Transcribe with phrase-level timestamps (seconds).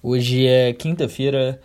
[0.00, 1.60] Hoje é quinta-feira,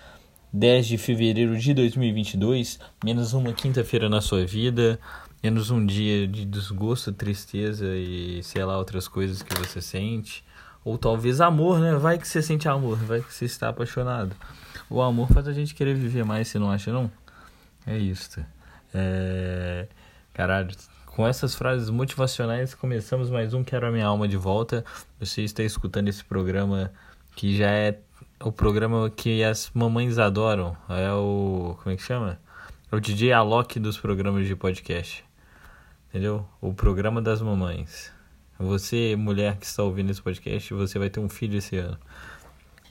[0.51, 4.99] 10 de fevereiro de 2022, menos uma quinta-feira na sua vida,
[5.43, 10.43] menos um dia de desgosto, tristeza e sei lá, outras coisas que você sente.
[10.83, 11.93] Ou talvez amor, né?
[11.93, 14.35] Vai que você sente amor, vai que você está apaixonado.
[14.89, 17.11] O amor faz a gente querer viver mais, você não acha, não?
[17.85, 18.43] É isso.
[18.95, 19.87] É...
[20.33, 20.75] Caralho,
[21.05, 24.83] com essas frases motivacionais, começamos mais um Quero a Minha Alma de Volta.
[25.19, 26.91] Você está escutando esse programa
[27.35, 27.99] que já é
[28.43, 30.75] o programa que as mamães adoram.
[30.89, 31.77] É o.
[31.81, 32.39] Como é que chama?
[32.91, 35.23] É o DJ Alok dos programas de podcast.
[36.09, 36.47] Entendeu?
[36.61, 38.11] O programa das mamães.
[38.59, 41.97] Você, mulher que está ouvindo esse podcast, você vai ter um filho esse ano.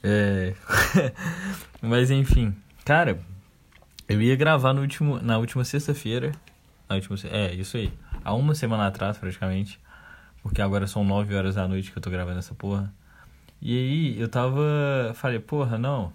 [0.03, 0.55] É.
[1.81, 3.21] Mas enfim, cara,
[4.09, 6.33] eu ia gravar no último, na última sexta-feira.
[6.89, 7.93] Na última, é, isso aí.
[8.25, 9.79] Há uma semana atrás, praticamente.
[10.43, 12.93] Porque agora são nove horas da noite que eu tô gravando essa porra.
[13.63, 15.13] E aí eu tava.
[15.15, 16.13] Falei, porra, não.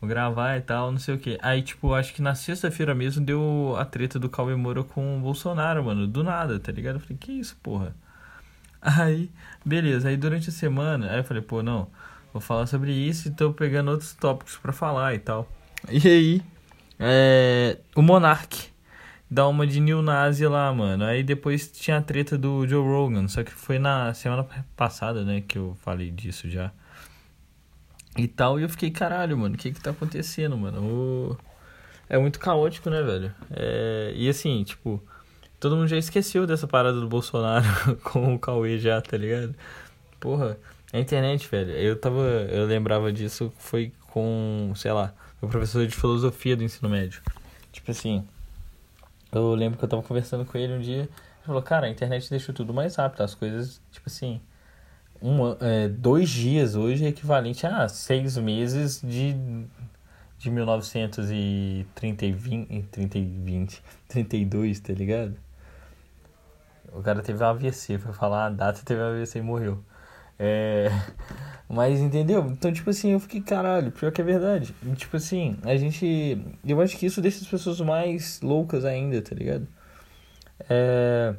[0.00, 1.38] Vou gravar e tal, não sei o que.
[1.42, 5.20] Aí, tipo, acho que na sexta-feira mesmo deu a treta do Cauê Moura com o
[5.20, 6.06] Bolsonaro, mano.
[6.06, 6.96] Do nada, tá ligado?
[6.96, 7.94] Eu falei, que isso, porra?
[8.82, 9.30] Aí,
[9.64, 10.08] beleza.
[10.08, 11.88] Aí durante a semana, aí eu falei, pô, não.
[12.32, 15.48] Vou falar sobre isso e tô pegando outros tópicos para falar e tal.
[15.90, 16.42] E aí,
[16.98, 18.70] é, o Monark
[19.30, 21.04] dá uma de New Nazi lá, mano.
[21.04, 25.40] Aí depois tinha a treta do Joe Rogan, só que foi na semana passada, né,
[25.40, 26.72] que eu falei disso já.
[28.16, 30.82] E tal, e eu fiquei, caralho, mano, o que que tá acontecendo, mano?
[30.82, 31.36] O...
[32.08, 33.32] É muito caótico, né, velho?
[33.50, 34.12] É...
[34.14, 35.02] E assim, tipo,
[35.58, 37.66] todo mundo já esqueceu dessa parada do Bolsonaro
[38.02, 39.54] com o Cauê já, tá ligado?
[40.18, 40.58] Porra,
[40.92, 45.94] a internet, velho, eu tava, eu lembrava disso, foi com, sei lá, o professor de
[45.94, 47.22] filosofia do ensino médio.
[47.72, 48.26] Tipo assim,
[49.32, 51.02] eu lembro que eu tava conversando com ele um dia.
[51.02, 51.08] Ele
[51.46, 53.22] falou, cara, a internet deixou tudo mais rápido.
[53.22, 54.40] As coisas, tipo assim,
[55.22, 59.34] um, é, dois dias hoje é equivalente a seis meses de,
[60.38, 65.34] de 1930 e 20, 30 e 20, 32, tá ligado?
[66.92, 69.82] O cara teve um AVC, foi falar a data, teve um AVC e morreu.
[70.38, 70.88] É...
[71.68, 72.46] Mas entendeu?
[72.50, 74.74] Então, tipo assim, eu fiquei, caralho, pior que é verdade.
[74.82, 76.36] E, tipo assim, a gente.
[76.66, 79.68] Eu acho que isso deixa as pessoas mais loucas ainda, tá ligado?
[80.68, 81.32] É.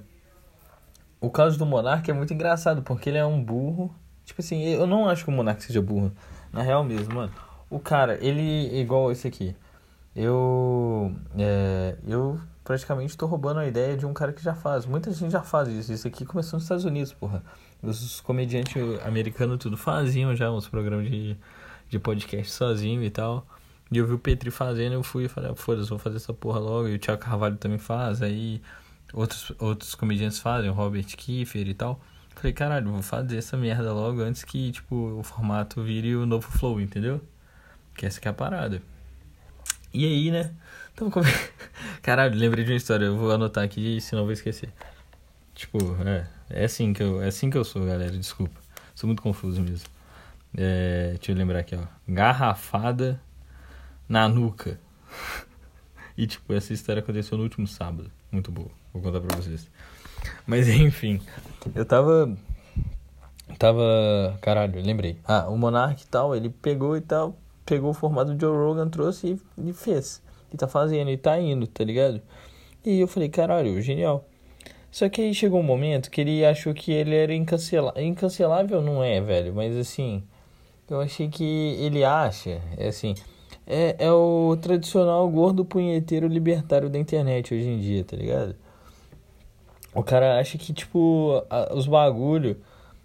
[1.22, 3.94] O caso do Monark é muito engraçado, porque ele é um burro.
[4.26, 6.12] Tipo assim, eu não acho que o Monark seja burro.
[6.52, 7.32] Na real mesmo, mano.
[7.70, 9.56] O cara, ele é igual esse aqui.
[10.16, 11.16] Eu.
[11.38, 14.86] É, eu praticamente tô roubando a ideia de um cara que já faz.
[14.88, 15.94] Muita gente já faz isso.
[15.94, 17.44] Isso aqui começou nos Estados Unidos, porra.
[17.84, 21.38] Os comediantes americanos tudo faziam já uns programas de,
[21.88, 23.46] de podcast sozinho e tal.
[23.92, 26.34] E eu vi o Petri fazendo, eu fui e falei, ah, foda-se, vou fazer essa
[26.34, 26.88] porra logo.
[26.88, 28.62] E o Thiago Carvalho também faz, aí
[29.13, 32.01] outros, outros comediantes fazem, o Robert Kiefer e tal.
[32.35, 36.49] Falei, caralho, vou fazer essa merda logo antes que, tipo, o formato vire o novo
[36.49, 37.22] flow, entendeu?
[37.95, 38.81] Que essa que é a parada.
[39.94, 40.51] E aí, né?
[40.94, 41.25] Então, como...
[42.01, 44.69] Caralho, lembrei de uma história, eu vou anotar aqui, senão eu vou esquecer.
[45.53, 48.59] Tipo, é, é assim que eu, é assim que eu sou, galera, desculpa.
[48.95, 49.88] Sou muito confuso mesmo.
[50.57, 51.83] É, deixa eu lembrar aqui, ó.
[52.07, 53.22] Garrafada
[54.07, 54.79] na nuca.
[56.17, 58.11] e, tipo, essa história aconteceu no último sábado.
[58.31, 58.81] Muito boa.
[58.94, 59.68] Vou contar pra vocês.
[60.46, 61.22] Mas, enfim.
[61.75, 62.35] Eu tava...
[63.57, 64.38] Tava...
[64.41, 65.18] Caralho, lembrei.
[65.25, 67.35] Ah, o Monark e tal, ele pegou e tal.
[67.66, 70.22] Pegou o formato do Joe Rogan, trouxe e, e fez.
[70.53, 72.22] E tá fazendo, e tá indo, tá ligado?
[72.85, 74.25] E eu falei, caralho, genial.
[74.91, 78.03] Só que aí chegou um momento que ele achou que ele era incancelável.
[78.03, 80.22] Incancelável não é, velho, mas assim,
[80.90, 81.44] eu achei que
[81.79, 83.16] ele acha, é assim,
[83.66, 88.56] é, é o tradicional gordo punheteiro libertário da internet hoje em dia, tá ligado?
[89.94, 92.57] O cara acha que, tipo, a, os bagulho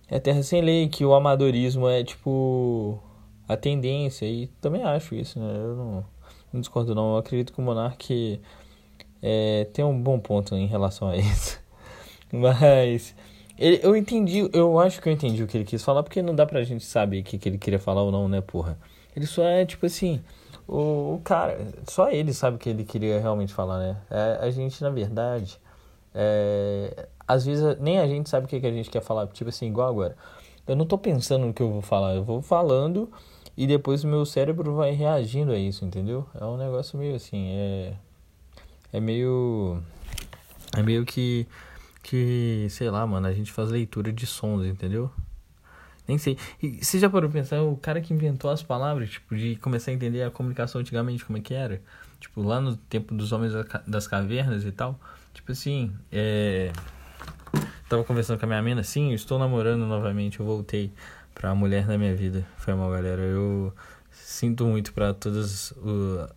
[0.08, 3.00] é terra sem lei, que o amadorismo é, tipo,
[3.48, 5.52] a tendência, e também acho isso, né?
[5.56, 6.04] Eu não,
[6.52, 8.40] não discordo não, eu acredito que o Monark
[9.22, 11.60] é, tem um bom ponto em relação a isso.
[12.32, 13.14] Mas
[13.58, 16.34] ele, eu entendi, eu acho que eu entendi o que ele quis falar, porque não
[16.34, 18.78] dá pra gente saber o que, que ele queria falar ou não, né, porra?
[19.14, 20.20] Ele só é tipo assim,
[20.68, 23.96] o, o cara, só ele sabe o que ele queria realmente falar, né?
[24.10, 25.58] É, a gente, na verdade,
[26.16, 29.50] é, às vezes nem a gente sabe o que, que a gente quer falar, tipo
[29.50, 30.16] assim, igual agora.
[30.66, 33.10] Eu não tô pensando no que eu vou falar, eu vou falando
[33.56, 36.26] e depois o meu cérebro vai reagindo a isso, entendeu?
[36.34, 37.92] É um negócio meio assim, é.
[38.92, 39.82] É meio.
[40.76, 41.46] É meio que
[42.06, 45.10] que, sei lá, mano, a gente faz leitura de sons, entendeu?
[46.06, 46.38] Nem sei.
[46.62, 49.90] E você já parou pra pensar, o cara que inventou as palavras, tipo, de começar
[49.90, 51.82] a entender a comunicação antigamente, como é que era?
[52.20, 53.52] Tipo, lá no tempo dos homens
[53.86, 55.00] das cavernas e tal.
[55.36, 56.72] Tipo assim, é.
[57.88, 60.92] Tava conversando com a minha mina, sim, eu estou namorando novamente, eu voltei
[61.32, 62.44] pra mulher da minha vida.
[62.56, 63.22] Foi mal, galera.
[63.22, 63.72] Eu
[64.26, 65.72] Sinto muito para todas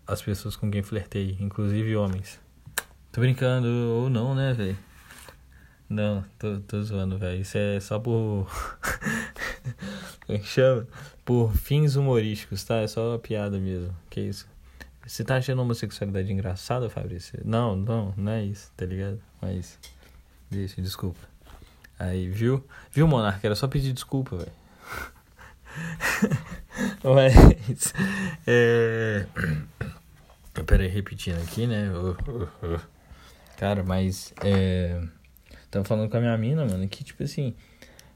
[0.05, 2.39] as pessoas com quem flertei, inclusive homens.
[3.11, 4.77] Tô brincando, ou não, né, velho?
[5.89, 7.41] Não, tô, tô zoando, velho.
[7.41, 8.47] Isso é só por.
[10.25, 10.87] Como é que chama?
[11.25, 12.75] Por fins humorísticos, tá?
[12.75, 13.95] É só piada mesmo.
[14.09, 14.47] Que isso?
[15.09, 17.41] Você tá achando homossexualidade engraçada, Fabrício?
[17.43, 19.19] Não, não, não é isso, tá ligado?
[19.41, 19.79] Mas.
[20.51, 21.17] Deixa, desculpa.
[21.97, 22.63] Aí, viu?
[22.91, 23.47] Viu, Monarca?
[23.47, 24.51] Era só pedir desculpa, velho.
[27.03, 27.91] Mas.
[28.45, 29.25] É.
[30.67, 31.87] Pera aí, repetindo aqui, né?
[33.57, 34.31] Cara, mas.
[34.43, 35.01] É.
[35.71, 37.55] Tava falando com a minha mina, mano, que tipo assim.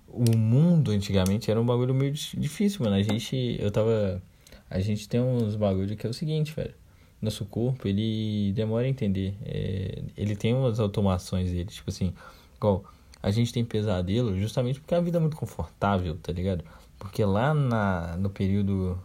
[0.07, 2.95] O mundo antigamente era um bagulho meio difícil, mano.
[2.95, 3.57] A gente.
[3.59, 4.21] Eu tava.
[4.69, 6.82] A gente tem uns bagulho que é o seguinte, velho.
[7.23, 9.33] Nosso corpo, ele demora a entender.
[9.45, 12.13] É, ele tem umas automações dele, tipo assim.
[12.57, 12.83] Igual,
[13.21, 16.65] a gente tem pesadelo justamente porque a vida é muito confortável, tá ligado?
[16.99, 18.99] Porque lá na, no período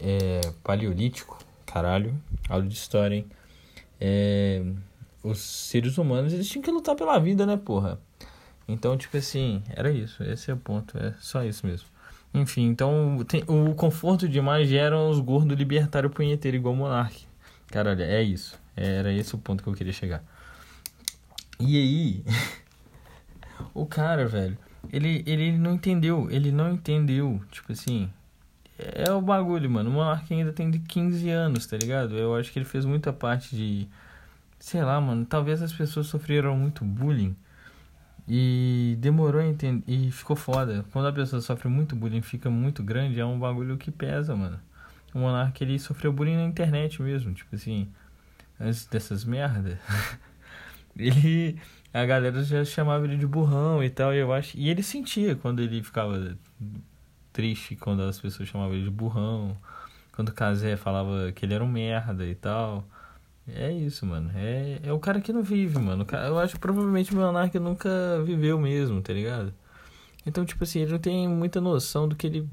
[0.00, 3.26] é, paleolítico, caralho, aula de história, hein?
[4.00, 4.64] É,
[5.22, 8.00] os seres humanos eles tinham que lutar pela vida, né, porra?
[8.66, 10.22] Então, tipo assim, era isso.
[10.24, 10.98] Esse é o ponto.
[10.98, 11.86] É só isso mesmo.
[12.32, 17.26] Enfim, então tem, o conforto demais gera os gordos libertários punheteiros igual o Monark.
[17.68, 18.58] Caralho, é isso.
[18.76, 20.22] Era esse o ponto que eu queria chegar.
[21.58, 22.24] E aí,
[23.74, 24.56] o cara, velho,
[24.92, 26.28] ele, ele não entendeu.
[26.30, 27.40] Ele não entendeu.
[27.50, 28.08] Tipo assim,
[28.78, 29.90] é o bagulho, mano.
[29.90, 32.16] O Monark ainda tem de 15 anos, tá ligado?
[32.16, 33.88] Eu acho que ele fez muita parte de
[34.60, 37.34] sei lá, mano, talvez as pessoas sofreram muito bullying
[38.32, 40.84] e demorou a entender e ficou foda.
[40.92, 44.60] Quando a pessoa sofre muito bullying, fica muito grande, é um bagulho que pesa, mano.
[45.12, 47.88] O Monark ele sofreu bullying na internet mesmo, tipo assim,
[48.60, 49.76] antes dessas merdas.
[50.96, 51.58] ele
[51.92, 55.34] a galera já chamava ele de burrão e tal, e eu acho, e ele sentia
[55.34, 56.36] quando ele ficava
[57.32, 59.56] triste quando as pessoas chamavam ele de burrão,
[60.12, 62.86] quando o Kazé falava que ele era um merda e tal.
[63.54, 64.30] É isso, mano.
[64.34, 66.06] É, é o cara que não vive, mano.
[66.26, 69.52] Eu acho que provavelmente o Monark nunca viveu mesmo, tá ligado?
[70.26, 72.48] Então, tipo assim, ele não tem muita noção do que ele.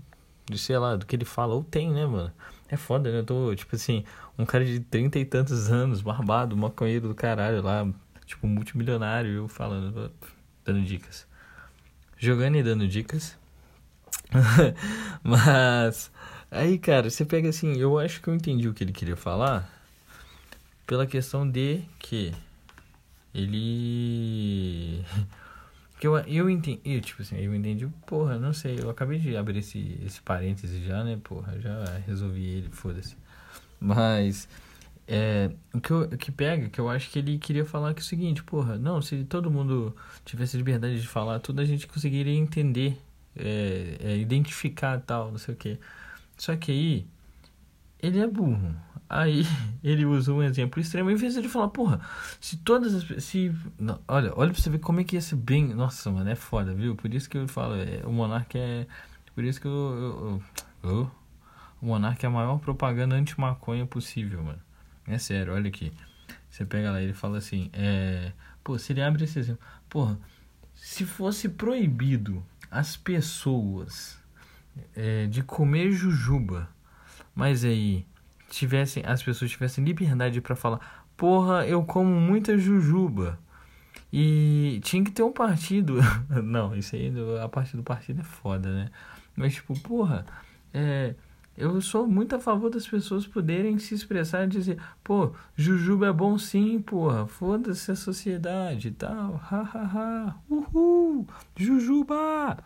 [0.50, 1.54] De, sei lá, do que ele fala.
[1.54, 2.32] Ou tem, né, mano?
[2.70, 3.20] É foda, né?
[3.20, 4.04] Eu tô, tipo assim,
[4.38, 7.88] um cara de trinta e tantos anos, barbado, maconheiro do caralho lá,
[8.26, 10.12] tipo, multimilionário, eu falando,
[10.66, 11.28] dando dicas.
[12.18, 13.38] Jogando e dando dicas.
[15.24, 16.12] Mas.
[16.50, 19.77] Aí, cara, você pega assim, eu acho que eu entendi o que ele queria falar
[20.88, 22.34] pela questão de que
[23.34, 25.04] ele
[26.00, 29.36] que eu eu entendi, eu, tipo assim, eu entendi, porra, não sei, eu acabei de
[29.38, 33.18] abrir esse esse parêntese já, né, porra, já resolvi ele, foda-se.
[33.80, 34.48] Mas
[35.08, 38.02] é, o que, eu, o que pega, que eu acho que ele queria falar que
[38.02, 39.96] é o seguinte, porra, não, se todo mundo
[40.26, 42.98] tivesse liberdade de falar tudo, a gente conseguiria entender,
[43.36, 45.80] é, é, identificar tal, não sei o que.
[46.38, 47.08] Só que aí,
[48.02, 48.76] ele é burro.
[49.10, 49.44] Aí
[49.84, 52.02] ele usa um exemplo extremo, em vez de ele falar, porra,
[52.40, 53.24] se todas as.
[53.24, 55.74] Se, não, olha, olha pra você ver como é que ia ser bem.
[55.74, 56.96] Nossa, mano, é foda, viu?
[56.96, 58.88] Por isso que eu falo, é, o Monark é.
[59.34, 59.72] Por isso que eu.
[59.72, 60.42] eu,
[60.84, 61.12] eu, eu
[61.82, 64.60] o Monark é a maior propaganda anti-maconha possível, mano.
[65.08, 65.94] É sério, olha aqui.
[66.50, 68.32] Você pega lá, ele fala assim, é.
[68.64, 69.62] Pô, se ele abre esse exemplo.
[69.88, 70.18] Porra,
[70.74, 74.20] se fosse proibido as pessoas
[74.96, 76.68] é, de comer jujuba,
[77.36, 78.06] mas aí
[78.50, 83.40] tivessem as pessoas tivessem liberdade para falar, porra, eu como muita jujuba.
[84.12, 85.98] E tinha que ter um partido.
[86.44, 87.12] Não, isso aí,
[87.44, 88.90] a parte do partido é foda, né?
[89.36, 90.26] Mas, tipo, porra,
[90.74, 91.14] é,
[91.58, 96.14] eu sou muito a favor das pessoas poderem se expressar e dizer, pô, jujuba é
[96.14, 102.58] bom sim, porra, foda-se a sociedade tal, ha, ha, ha, uhul, jujuba!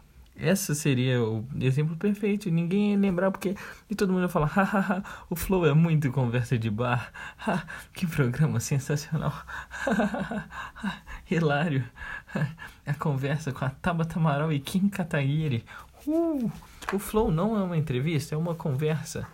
[0.42, 2.50] Essa seria o exemplo perfeito.
[2.50, 3.56] Ninguém ia lembrar porque.
[3.88, 7.12] E todo mundo ia falar: hahaha, o Flow é muito conversa de bar.
[7.46, 9.34] Ha, que programa sensacional.
[11.30, 11.84] Hilário.
[12.88, 15.64] A conversa com a Tabata Amaral e Kim Kataguiri.
[16.08, 16.52] Uh,
[16.92, 19.28] o Flow não é uma entrevista, é uma conversa.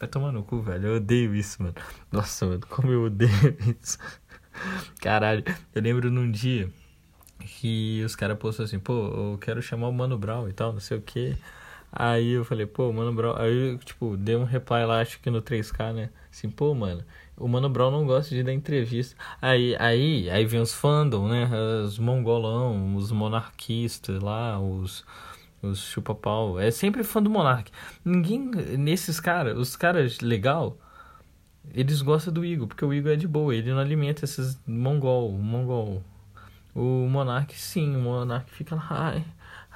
[0.00, 0.86] Vai tomar no cu, velho.
[0.86, 1.74] Eu odeio isso, mano.
[2.10, 3.30] Nossa, mano, como eu odeio
[3.82, 3.98] isso.
[5.02, 6.72] Caralho, eu lembro num dia
[7.38, 10.80] que os caras postam assim, pô, eu quero chamar o Mano Brown e tal, não
[10.80, 11.36] sei o que.
[11.92, 13.36] Aí eu falei, pô, Mano Brown.
[13.36, 16.10] Aí eu, tipo, dei um reply lá, acho que no 3K, né?
[16.30, 17.04] Assim, pô, mano,
[17.36, 19.16] o Mano Brown não gosta de dar entrevista.
[19.40, 21.48] Aí, aí, aí vem os fandom, né?
[21.84, 25.04] Os mongolão, os monarquistas lá, os,
[25.62, 26.58] os chupa-pau.
[26.58, 27.70] É sempre fã do monarca.
[28.04, 28.40] Ninguém,
[28.78, 30.76] nesses caras, os caras legal,
[31.72, 35.32] eles gostam do Igor, porque o Igor é de boa, ele não alimenta esses mongol,
[35.32, 36.02] mongol
[36.74, 39.24] o Monark, sim, o Monark fica lá, ai,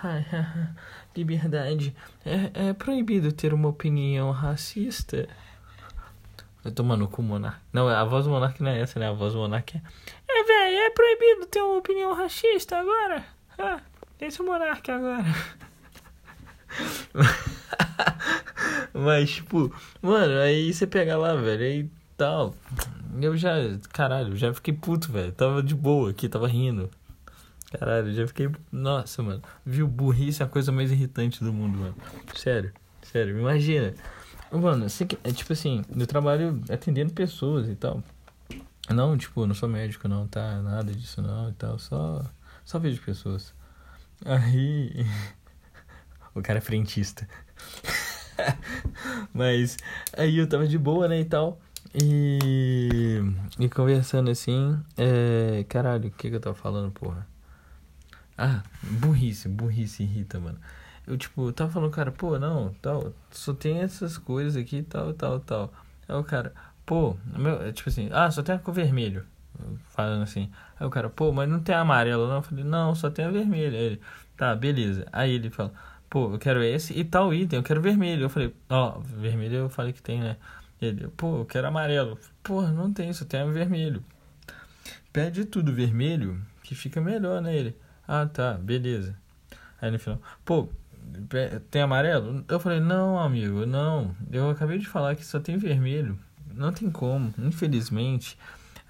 [0.02, 0.26] ai,
[1.16, 1.94] liberdade.
[2.24, 5.28] É, é proibido ter uma opinião racista.
[6.64, 7.62] Eu tô, mano, com o.
[7.72, 9.08] Não, a voz do não é essa, né?
[9.08, 9.82] A voz do é.
[10.28, 13.24] É, velho, é proibido ter uma opinião racista agora.
[13.58, 13.80] Ah,
[14.20, 14.46] esse é o
[14.92, 15.24] agora.
[18.92, 22.54] Mas, tipo, mano, aí você pega lá, velho, aí tal.
[23.20, 23.54] Eu já,
[23.92, 25.32] caralho, já fiquei puto, velho.
[25.32, 26.90] Tava de boa aqui, tava rindo.
[27.72, 28.50] Caralho, já fiquei.
[28.70, 29.42] Nossa, mano.
[29.64, 31.96] Viu, burrice é a coisa mais irritante do mundo, mano.
[32.34, 32.72] Sério,
[33.02, 33.94] sério, imagina.
[34.50, 38.02] Mano, você, é tipo assim, eu trabalho atendendo pessoas e tal.
[38.88, 40.62] Não, tipo, não sou médico, não, tá?
[40.62, 41.78] Nada disso, não e tal.
[41.78, 42.24] Só,
[42.64, 43.52] só vejo pessoas.
[44.24, 45.06] Aí.
[46.34, 47.28] o cara é frentista.
[49.34, 49.76] Mas
[50.16, 51.60] aí eu tava de boa, né, e tal.
[51.94, 53.20] E,
[53.58, 57.26] e conversando assim, é, caralho, o que que eu tava falando, porra?
[58.36, 60.58] Ah, burrice, burrice irrita, mano.
[61.06, 65.40] Eu, tipo, tava falando, cara, pô, não, tal, só tem essas coisas aqui, tal, tal,
[65.40, 65.72] tal.
[66.08, 66.52] Aí o cara,
[66.84, 69.24] pô, meu, é tipo assim, ah, só tem a cor vermelho.
[69.90, 70.50] Falando assim.
[70.78, 72.36] Aí o cara, pô, mas não tem amarelo, não?
[72.36, 73.78] Eu falei, não, só tem a vermelha.
[73.78, 74.00] Aí ele,
[74.36, 75.06] tá, beleza.
[75.12, 75.72] Aí ele fala,
[76.08, 78.22] pô, eu quero esse e tal item, eu quero vermelho.
[78.24, 80.36] Eu falei, ó, vermelho eu falei que tem, né?
[80.80, 82.18] Ele, pô, eu quero amarelo.
[82.42, 84.02] Pô, não tem, só tem vermelho.
[85.12, 87.56] Pede tudo vermelho, que fica melhor, né?
[87.56, 89.16] Ele, ah, tá, beleza.
[89.80, 90.68] Aí no final, pô,
[91.70, 92.44] tem amarelo?
[92.48, 94.14] Eu falei, não, amigo, não.
[94.30, 96.18] Eu acabei de falar que só tem vermelho.
[96.54, 98.38] Não tem como, infelizmente.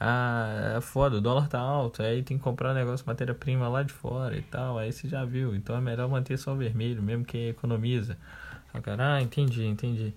[0.00, 3.92] Ah, é foda, o dólar tá alto, aí tem que comprar negócio, matéria-prima lá de
[3.92, 4.78] fora e tal.
[4.78, 8.16] Aí você já viu, então é melhor manter só o vermelho, mesmo que economiza.
[8.73, 10.14] O cara, ah, entendi, entendi.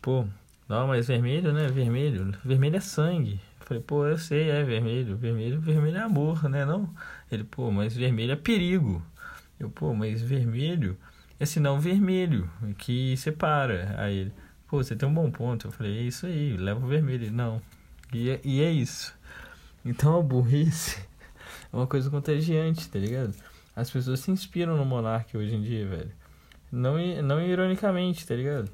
[0.00, 0.24] Pô,
[0.68, 1.68] não, mas vermelho, né?
[1.68, 2.32] Vermelho.
[2.44, 3.40] Vermelho é sangue.
[3.60, 5.16] Eu falei, pô, eu sei, é vermelho.
[5.16, 6.64] Vermelho, vermelho é amor, né?
[6.64, 6.88] Não?
[7.30, 9.04] Ele, pô, mas vermelho é perigo.
[9.60, 10.98] Eu, pô, mas vermelho
[11.38, 13.94] é sinal vermelho que separa.
[13.98, 14.32] Aí ele,
[14.66, 15.68] pô, você tem um bom ponto.
[15.68, 17.24] Eu falei, é isso aí, leva o vermelho.
[17.24, 17.60] Ele, não.
[18.12, 19.14] E é, e é isso.
[19.84, 20.98] Então a burrice
[21.72, 23.34] é uma coisa contagiante, tá ligado?
[23.76, 26.12] As pessoas se inspiram no Monark hoje em dia, velho.
[26.72, 28.70] Não, não ironicamente, tá ligado?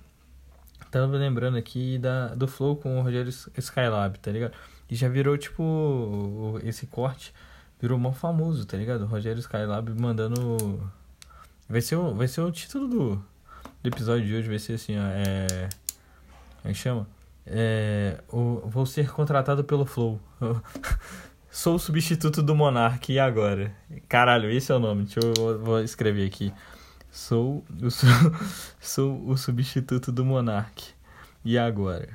[0.90, 4.52] Tava lembrando aqui da, do Flow com o Rogério Skylab, tá ligado?
[4.90, 7.32] E já virou, tipo, esse corte
[7.80, 9.02] virou mó famoso, tá ligado?
[9.02, 10.90] O Rogério Skylab mandando.
[11.68, 13.14] Vai ser o, vai ser o título do,
[13.82, 15.02] do episódio de hoje, vai ser assim, ó.
[15.04, 15.68] É.
[16.60, 17.06] Como é que chama?
[17.46, 18.18] É.
[18.28, 20.20] O, vou ser contratado pelo Flow.
[21.52, 23.74] Sou o substituto do Monark, e agora?
[24.08, 25.04] Caralho, esse é o nome.
[25.04, 26.52] Deixa eu vou escrever aqui.
[27.10, 27.90] Sou o,
[28.80, 30.94] sou o substituto do Monark.
[31.44, 32.08] E agora?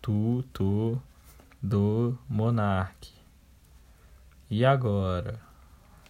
[0.00, 1.00] Tuto
[1.62, 3.10] do Monark.
[4.50, 5.38] E agora?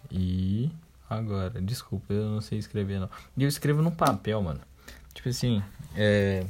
[0.09, 0.71] E
[1.09, 1.61] agora?
[1.61, 3.09] Desculpa, eu não sei escrever não.
[3.35, 4.61] E eu escrevo no papel, mano.
[5.13, 5.61] Tipo assim,
[5.95, 6.45] é.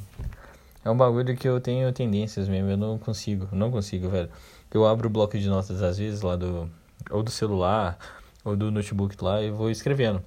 [0.86, 4.30] É um bagulho que eu tenho tendências mesmo, eu não consigo, não consigo, velho.
[4.72, 6.70] Eu abro o bloco de notas às vezes lá do.
[7.10, 7.98] Ou do celular,
[8.44, 10.24] ou do notebook lá e vou escrevendo.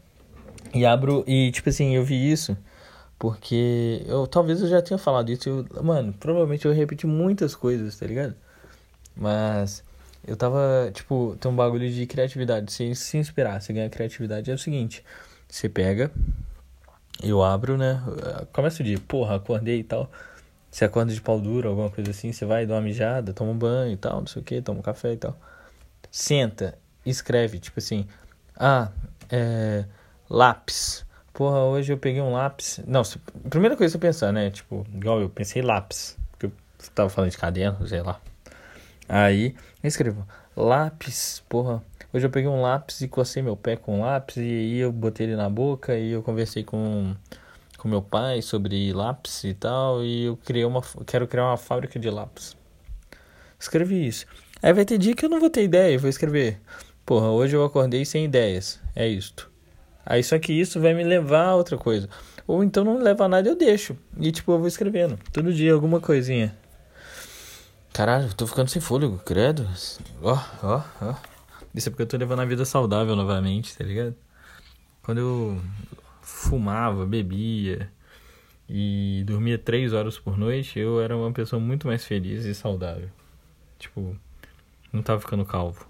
[0.74, 2.56] E abro, e tipo assim, eu vi isso
[3.22, 7.96] porque eu talvez eu já tenha falado isso, eu, mano, provavelmente eu repeti muitas coisas,
[7.96, 8.34] tá ligado?
[9.14, 9.84] Mas
[10.26, 14.54] eu tava, tipo, tem um bagulho de criatividade, você se inspirar, você ganha criatividade é
[14.54, 15.04] o seguinte,
[15.48, 16.10] você pega,
[17.22, 18.02] eu abro, né?
[18.52, 20.10] Começa o dia, porra, acordei e tal.
[20.68, 23.56] Você acorda de pau duro, alguma coisa assim, você vai dar uma mijada, toma um
[23.56, 25.38] banho e tal, não sei o que, toma um café e tal.
[26.10, 26.76] Senta,
[27.06, 28.04] escreve, tipo assim,
[28.56, 28.90] ah,
[29.30, 29.84] é
[30.32, 31.04] Lápis.
[31.34, 32.80] Porra, hoje eu peguei um lápis.
[32.86, 33.02] Não,
[33.50, 34.50] primeira coisa que você pensar, né?
[34.50, 36.16] Tipo, igual eu pensei lápis.
[36.30, 36.52] Porque eu
[36.94, 38.18] tava falando de caderno, sei lá.
[39.06, 41.82] Aí eu escrevo lápis, porra.
[42.10, 44.38] Hoje eu peguei um lápis e cocei meu pé com um lápis.
[44.38, 47.14] E aí eu botei ele na boca e eu conversei com
[47.76, 50.02] com meu pai sobre lápis e tal.
[50.02, 50.80] E eu criei uma.
[51.06, 52.56] Quero criar uma fábrica de lápis.
[53.60, 54.24] Escrevi isso.
[54.62, 56.58] Aí vai ter dia que eu não vou ter ideia, eu vou escrever.
[57.04, 58.80] Porra, hoje eu acordei sem ideias.
[58.96, 59.51] É isto.
[60.04, 62.08] Aí só que isso vai me levar a outra coisa.
[62.46, 63.96] Ou então não leva a nada eu deixo.
[64.18, 65.18] E tipo, eu vou escrevendo.
[65.32, 66.56] Todo dia alguma coisinha.
[67.92, 69.68] Caralho, tô ficando sem fôlego, credo.
[70.22, 71.14] Ó, ó, ó.
[71.74, 74.14] Isso é porque eu tô levando a vida saudável novamente, tá ligado?
[75.02, 75.60] Quando eu
[76.20, 77.90] fumava, bebia
[78.68, 83.10] e dormia três horas por noite, eu era uma pessoa muito mais feliz e saudável.
[83.78, 84.16] Tipo,
[84.92, 85.86] não tava ficando calvo.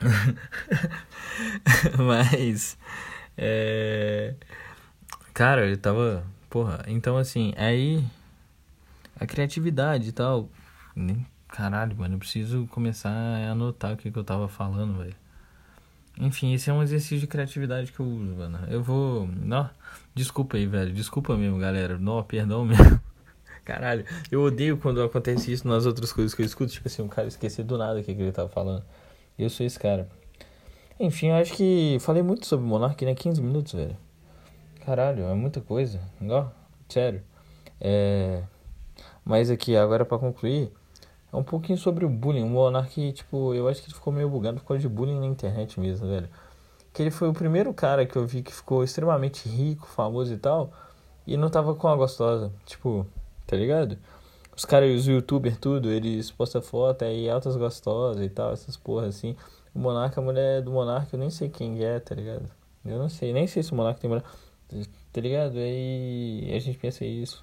[1.98, 2.76] Mas.
[3.36, 4.34] É...
[5.34, 6.24] Cara, eu tava.
[6.48, 8.04] Porra, então assim, aí.
[9.18, 10.48] A criatividade e tal.
[11.48, 15.14] Caralho, mano, eu preciso começar a anotar o que, que eu tava falando, velho.
[16.18, 18.58] Enfim, esse é um exercício de criatividade que eu uso, mano.
[18.68, 19.26] Eu vou.
[19.26, 19.68] Não,
[20.14, 20.92] desculpa aí, velho.
[20.92, 21.98] Desculpa mesmo, galera.
[21.98, 23.00] Não, perdão mesmo.
[23.64, 26.72] Caralho, eu odeio quando acontece isso nas outras coisas que eu escuto.
[26.72, 28.84] Tipo assim, um cara esquecer do nada o que ele tava falando.
[29.38, 30.08] Eu sou esse cara.
[30.98, 33.14] Enfim, eu acho que falei muito sobre Monark, né?
[33.14, 33.96] 15 minutos, velho.
[34.84, 36.00] Caralho, é muita coisa.
[36.20, 36.50] Não,
[36.88, 37.22] sério.
[37.80, 38.42] É.
[39.24, 40.72] Mas aqui, agora para concluir,
[41.32, 42.42] é um pouquinho sobre o bullying.
[42.42, 45.26] O Monark, tipo, eu acho que ele ficou meio bugado por causa de bullying na
[45.26, 46.28] internet mesmo, velho.
[46.92, 50.36] Que ele foi o primeiro cara que eu vi que ficou extremamente rico, famoso e
[50.36, 50.72] tal,
[51.26, 52.52] e não tava com a gostosa.
[52.66, 53.06] Tipo,
[53.46, 53.96] tá ligado?
[54.60, 59.06] Os caras, os youtubers, tudo, eles postam foto aí, altas gostosas e tal, essas porra
[59.06, 59.34] assim.
[59.74, 62.44] O Monarca, a mulher do Monarca, eu nem sei quem é, tá ligado?
[62.84, 64.22] Eu não sei, nem sei se o Monarca tem mulher,
[65.10, 65.56] tá ligado?
[65.56, 67.42] Aí a gente pensa isso.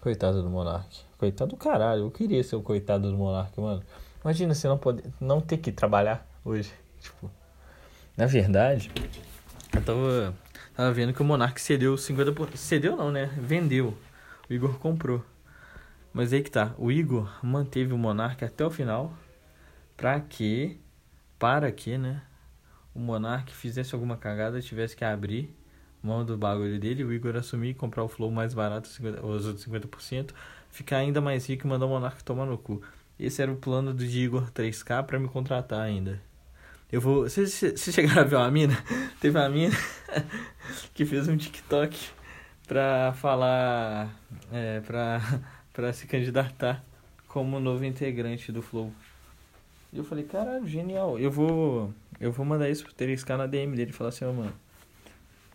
[0.00, 0.98] Coitado do Monark.
[1.16, 2.06] Coitado do caralho.
[2.06, 3.80] Eu queria ser o coitado do Monark, mano.
[4.24, 6.72] Imagina você não poder, não ter que trabalhar hoje.
[7.00, 7.30] Tipo,
[8.16, 8.90] na verdade,
[9.72, 10.34] eu tava,
[10.74, 12.56] tava vendo que o Monark cedeu 50%.
[12.56, 13.26] Cedeu não, né?
[13.36, 13.96] Vendeu.
[14.50, 15.24] O Igor comprou.
[16.12, 16.74] Mas aí que tá.
[16.78, 19.12] O Igor manteve o Monark até o final.
[19.96, 20.80] Pra que,
[21.38, 22.22] para que, né?
[22.94, 25.54] O Monark fizesse alguma cagada, tivesse que abrir
[26.02, 29.66] mão do bagulho dele, o Igor assumir, comprar o Flow mais barato, 50, os outros
[29.66, 30.30] 50%,
[30.70, 32.82] ficar ainda mais rico e mandar o Monark tomar no cu.
[33.18, 36.20] Esse era o plano do Igor 3K para me contratar ainda.
[36.90, 37.24] Eu vou.
[37.24, 38.82] Vocês chegaram a ver uma mina?
[39.20, 39.76] Teve uma mina
[40.94, 41.98] que fez um TikTok
[42.66, 44.08] pra falar.
[44.52, 45.20] É, pra,
[45.78, 46.84] pra se candidatar
[47.28, 48.92] como novo integrante do Flow.
[49.92, 51.16] E eu falei, caralho, genial.
[51.20, 51.94] Eu vou.
[52.18, 54.52] Eu vou mandar isso pro 3K na DM dele e falar assim, oh, mano.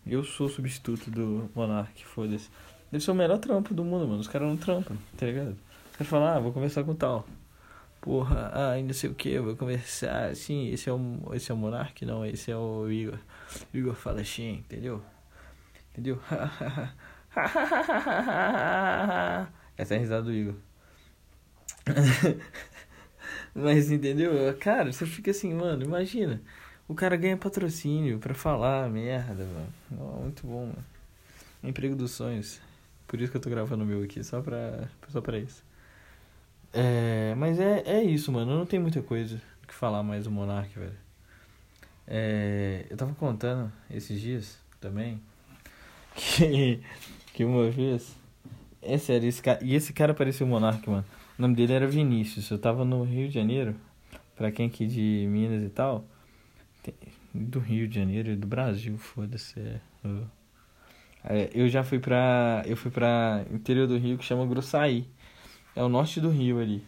[0.06, 2.48] Eu sou substituto do Monark, foda-se.
[2.90, 4.20] Deve ser o melhor trampo do mundo, mano.
[4.20, 5.58] Os caras não trampam, tá ligado?
[5.90, 7.26] Os caras falam, ah, vou conversar com tal.
[8.00, 10.34] Porra, ah, ainda sei o que, vou conversar.
[10.34, 12.02] Sim, esse é o, esse é o Monark?
[12.06, 13.18] Não, esse é o Igor.
[13.74, 15.02] O Igor fala assim, entendeu?
[15.92, 16.18] Entendeu?
[19.76, 20.54] Essa é a risada do Igor.
[23.54, 24.32] Mas entendeu?
[24.58, 26.40] Cara, você fica assim, mano, imagina.
[26.86, 30.22] O cara ganha patrocínio pra falar merda, mano.
[30.22, 30.84] muito bom, mano.
[31.62, 32.60] Emprego dos sonhos.
[33.06, 35.62] Por isso que eu tô gravando o meu aqui, só pra, só pra isso.
[36.72, 38.56] É, mas é, é isso, mano.
[38.56, 41.04] Não tem muita coisa que falar mais do Monark, velho.
[42.06, 45.22] É, eu tava contando esses dias também
[46.14, 46.82] que,
[47.32, 48.14] que uma vez.
[48.86, 51.04] É sério, esse cara, e esse cara parecia o Monark, mano.
[51.38, 52.50] O nome dele era Vinícius.
[52.50, 53.74] Eu tava no Rio de Janeiro,
[54.36, 56.04] pra quem aqui de Minas e tal
[57.34, 59.58] do Rio de Janeiro e do Brasil, foda-se.
[59.58, 59.80] É,
[61.24, 62.62] é, eu já fui pra.
[62.66, 65.06] Eu fui pra interior do Rio que chama Grossaí.
[65.74, 66.84] É o norte do Rio ali.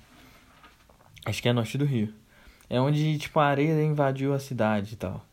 [1.24, 2.14] Acho que é norte do Rio.
[2.70, 5.24] É onde, tipo, a areia invadiu a cidade e tal.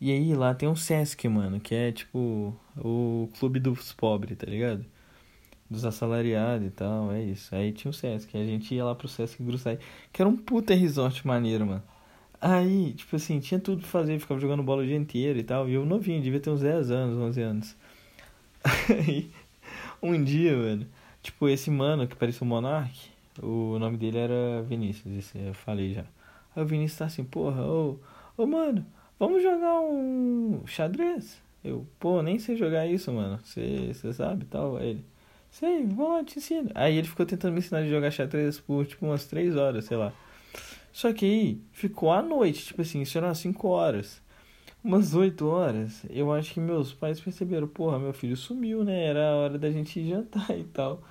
[0.00, 4.46] E aí lá tem um Sesc, mano, que é tipo o clube dos pobres, tá
[4.46, 4.84] ligado?
[5.72, 7.54] Dos assalariados e tal, é isso.
[7.54, 9.78] Aí tinha o Sesc, a gente ia lá pro Sesc Grossaí,
[10.12, 11.82] que era um puta resort maneiro, mano.
[12.40, 15.68] Aí, tipo assim, tinha tudo pra fazer, ficava jogando bola o dia inteiro e tal.
[15.68, 17.76] E eu novinho, devia ter uns 10 anos, 11 anos.
[18.90, 19.30] Aí,
[20.02, 20.86] um dia, mano,
[21.22, 22.92] tipo, esse mano que parecia o Monark,
[23.40, 26.04] o nome dele era Vinícius, esse eu falei já.
[26.54, 27.98] Aí o Vinícius tá assim, porra, ô,
[28.36, 28.84] ô mano,
[29.18, 31.40] vamos jogar um xadrez?
[31.64, 33.38] Eu, pô, nem sei jogar isso, mano.
[33.44, 34.76] Você sabe tal?
[34.76, 35.04] Aí ele,
[35.52, 36.70] sei, vamos lá, te ensino.
[36.74, 39.96] Aí ele ficou tentando me ensinar a jogar xadrez por tipo umas 3 horas, sei
[39.96, 40.12] lá.
[40.92, 44.20] Só que aí ficou à noite, tipo assim, isso era 5 horas.
[44.84, 49.04] Umas 8 horas, eu acho que meus pais perceberam, porra, meu filho sumiu, né?
[49.04, 51.02] Era a hora da gente jantar e tal.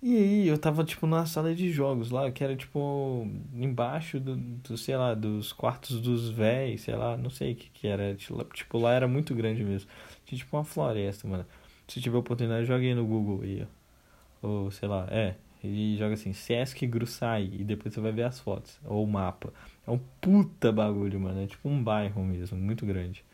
[0.00, 4.36] E aí eu tava, tipo, na sala de jogos lá, que era, tipo, embaixo do,
[4.36, 8.14] do sei lá, dos quartos dos véis, sei lá, não sei o que que era.
[8.14, 9.90] Tipo, lá era muito grande mesmo.
[10.24, 11.44] Tinha, tipo, uma floresta, mano.
[11.88, 13.66] Se tiver oportunidade, jogue aí no Google aí,
[14.42, 14.46] ó.
[14.46, 18.38] Ou, sei lá, é, ele joga assim, Sesc Gruçaí, e depois você vai ver as
[18.38, 19.52] fotos, ou o mapa.
[19.86, 21.42] É um puta bagulho, mano.
[21.42, 23.24] É tipo um bairro mesmo, muito grande.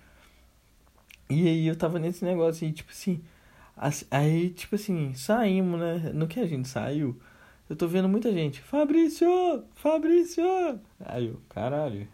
[1.29, 3.21] E aí eu tava nesse negócio aí, tipo assim.
[4.11, 6.12] Aí, tipo assim, saímos, né?
[6.14, 7.21] No que a gente saiu,
[7.69, 8.61] eu tô vendo muita gente.
[8.61, 9.64] Fabrício!
[9.75, 10.45] Fabrício!
[11.01, 12.07] Aí eu, caralho,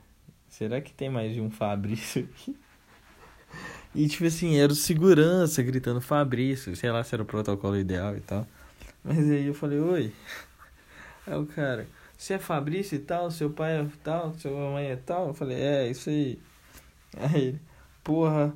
[0.49, 2.57] será que tem mais de um Fabrício aqui?
[3.95, 8.17] E tipo assim, era o segurança gritando Fabrício, sei lá se era o protocolo ideal
[8.17, 8.47] e tal.
[9.03, 10.13] Mas aí eu falei, oi.
[11.27, 14.97] Aí o cara, você é Fabrício e tal, seu pai é tal, sua mãe é
[14.97, 15.29] tal?
[15.29, 16.39] Eu falei, é, isso aí.
[17.17, 17.61] Aí ele,
[18.03, 18.55] porra,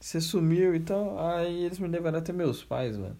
[0.00, 1.18] você sumiu e tal.
[1.18, 3.16] Aí eles me levaram até meus pais, mano.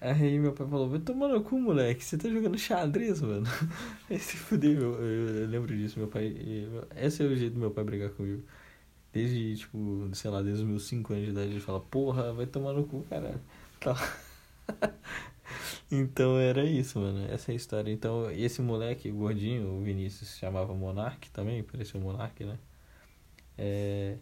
[0.00, 3.46] Aí meu pai falou, vai tomar no cu, moleque, você tá jogando xadrez, mano.
[4.10, 6.34] Aí se fudeu, eu, eu, eu, lembro disso, meu pai.
[6.96, 8.42] Esse é o jeito do meu pai brigar comigo.
[9.14, 12.46] Desde, tipo, sei lá, desde os meus 5 anos de idade, ele fala, porra, vai
[12.46, 13.40] tomar no cu, caralho.
[13.78, 13.94] Tá.
[15.88, 17.24] então era isso, mano.
[17.30, 17.92] Essa é a história.
[17.92, 22.58] Então, esse moleque, gordinho, o Vinícius, se chamava Monark também, parecia o Monark, né?
[23.56, 24.16] É,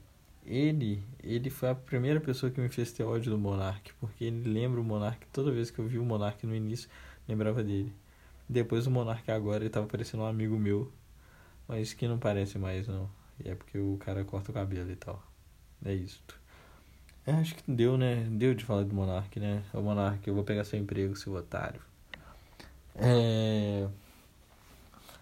[0.45, 4.47] ele, ele foi a primeira pessoa que me fez ter ódio do Monark, porque ele
[4.47, 6.91] lembra o Monark, toda vez que eu vi o Monark no início,
[7.27, 7.93] lembrava dele.
[8.49, 10.93] Depois o Monark agora, ele tava parecendo um amigo meu,
[11.67, 13.09] mas que não parece mais, não.
[13.41, 15.23] E é porque o cara corta o cabelo e tal.
[15.85, 16.23] É isso.
[17.27, 18.27] É, acho que deu, né?
[18.31, 19.63] Deu de falar do Monark, né?
[19.73, 21.81] O Monark, eu vou pegar seu emprego, seu otário.
[22.97, 23.89] É.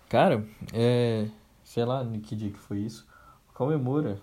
[0.09, 1.29] Cara, é.
[1.64, 3.07] Sei lá que dia que foi isso.
[3.55, 4.18] Comemora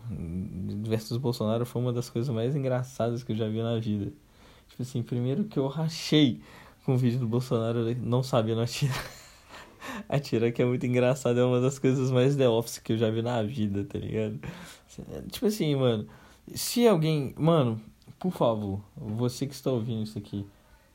[0.84, 4.12] versus Bolsonaro foi uma das coisas mais engraçadas que eu já vi na vida.
[4.68, 6.42] Tipo assim, primeiro que eu rachei
[6.84, 8.96] com o vídeo do Bolsonaro não sabendo atirar.
[10.10, 13.10] atirar que é muito engraçado, é uma das coisas mais The Office que eu já
[13.10, 14.40] vi na vida, tá ligado?
[15.30, 16.08] Tipo assim, mano
[16.56, 17.34] se alguém.
[17.38, 17.82] Mano,
[18.20, 20.46] por favor, você que está ouvindo isso aqui,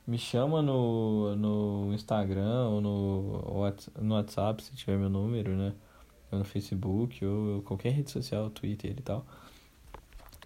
[0.06, 5.72] me chama no, no Instagram ou no, no WhatsApp, se tiver meu número, né?
[6.30, 9.26] Ou no Facebook, ou qualquer rede social, Twitter e tal.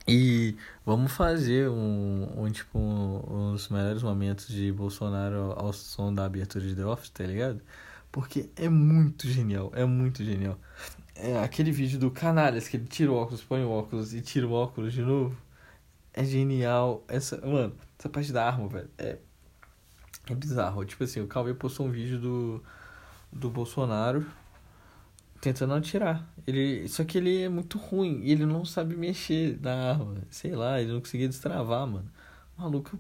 [0.09, 0.55] E
[0.85, 6.77] vamos fazer um, um tipo, um, melhores momentos de Bolsonaro ao som da abertura de
[6.77, 7.61] The Office, tá ligado?
[8.17, 10.59] Porque é muito genial, é muito genial.
[11.15, 14.47] É, aquele vídeo do Canalhas, que ele tira o óculos, põe o óculos e tira
[14.47, 15.37] o óculos de novo.
[16.15, 17.05] É genial.
[17.09, 19.19] Essa, mano, essa parte da arma, velho, é,
[20.31, 20.83] é bizarro.
[20.87, 22.65] Tipo assim, o Cauê postou um vídeo do,
[23.31, 24.25] do Bolsonaro
[25.43, 26.27] tentando atirar.
[26.47, 30.23] Ele, só que ele é muito ruim e ele não sabe mexer na arma.
[30.31, 32.11] Sei lá, ele não conseguia destravar, mano.
[32.57, 32.99] Maluco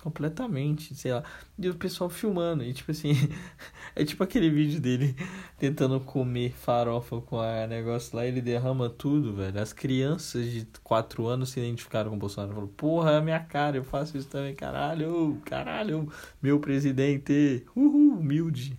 [0.00, 1.22] completamente, sei lá.
[1.58, 3.12] E o pessoal filmando, e tipo assim,
[3.94, 5.14] é tipo aquele vídeo dele
[5.58, 9.60] tentando comer farofa com a negócio lá, ele derrama tudo, velho.
[9.60, 12.52] As crianças de 4 anos se identificaram com o Bolsonaro.
[12.54, 16.10] Falaram, porra, é a minha cara, eu faço isso também, caralho, caralho,
[16.42, 18.78] meu presidente, uhul, humilde.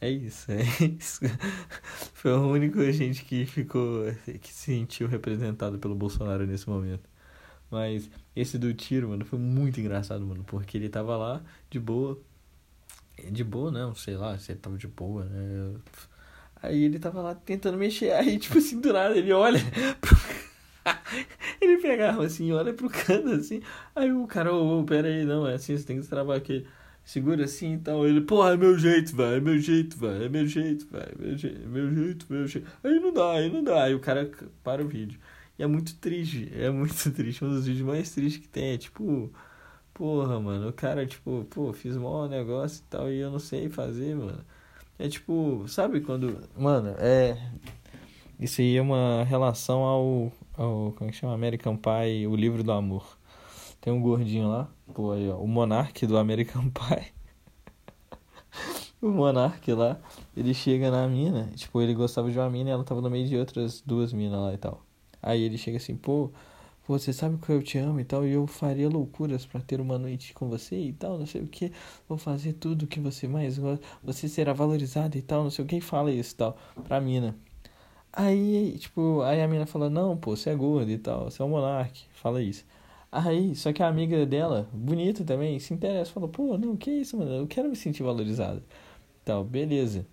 [0.00, 0.60] É isso, é
[0.98, 1.20] isso.
[2.12, 4.04] Foi o único gente que ficou,
[4.40, 7.08] que se sentiu representado pelo Bolsonaro nesse momento.
[7.74, 10.44] Mas esse do tiro, mano, foi muito engraçado, mano.
[10.44, 12.16] Porque ele tava lá, de boa.
[13.30, 15.74] De boa, não, sei lá, se ele tava de boa, né?
[16.62, 18.12] Aí ele tava lá tentando mexer.
[18.12, 19.58] Aí, tipo assim, do nada, ele olha
[20.00, 20.16] pro...
[21.60, 23.60] ele pegava assim, olha pro canto assim.
[23.94, 26.64] Aí o cara, ô, oh, pera aí, não, é assim, você tem que travar aqui.
[27.04, 28.06] Segura assim e tal.
[28.06, 31.26] Ele, porra, é meu jeito, velho, é meu jeito, velho, é meu jeito, velho, é
[31.26, 32.70] meu jeito, meu jeito, meu jeito.
[32.82, 33.84] Aí não dá, aí não dá.
[33.84, 34.30] Aí o cara
[34.62, 35.18] para o vídeo.
[35.58, 37.44] E é muito triste, é muito triste.
[37.44, 39.32] Um dos vídeos mais tristes que tem é tipo,
[39.92, 43.68] porra, mano, o cara, tipo, pô, fiz mal negócio e tal e eu não sei
[43.68, 44.44] fazer, mano.
[44.98, 46.48] É tipo, sabe quando.
[46.56, 47.36] Mano, é.
[48.38, 50.32] Isso aí é uma relação ao.
[50.56, 51.34] ao como é que chama?
[51.34, 53.18] American Pie, o livro do amor.
[53.80, 57.12] Tem um gordinho lá, pô, aí, ó, o Monark do American Pie.
[59.02, 60.00] o Monark lá,
[60.36, 63.28] ele chega na mina, tipo, ele gostava de uma mina e ela tava no meio
[63.28, 64.83] de outras duas minas lá e tal.
[65.26, 66.30] Aí ele chega assim, pô,
[66.86, 69.98] você sabe que eu te amo e tal, e eu faria loucuras para ter uma
[69.98, 71.72] noite com você e tal, não sei o que,
[72.06, 75.68] vou fazer tudo que você mais gosta, você será valorizada e tal, não sei o
[75.68, 77.34] que, fala isso e tal, pra mina.
[78.12, 81.44] Aí, tipo, aí a mina fala, não, pô, você é gordo e tal, você é
[81.44, 82.64] um monarque, fala isso.
[83.10, 87.16] Aí, só que a amiga dela, bonita também, se interessa, fala, pô, não, que isso,
[87.16, 88.62] mano, eu quero me sentir valorizada.
[89.24, 90.06] Tal, beleza.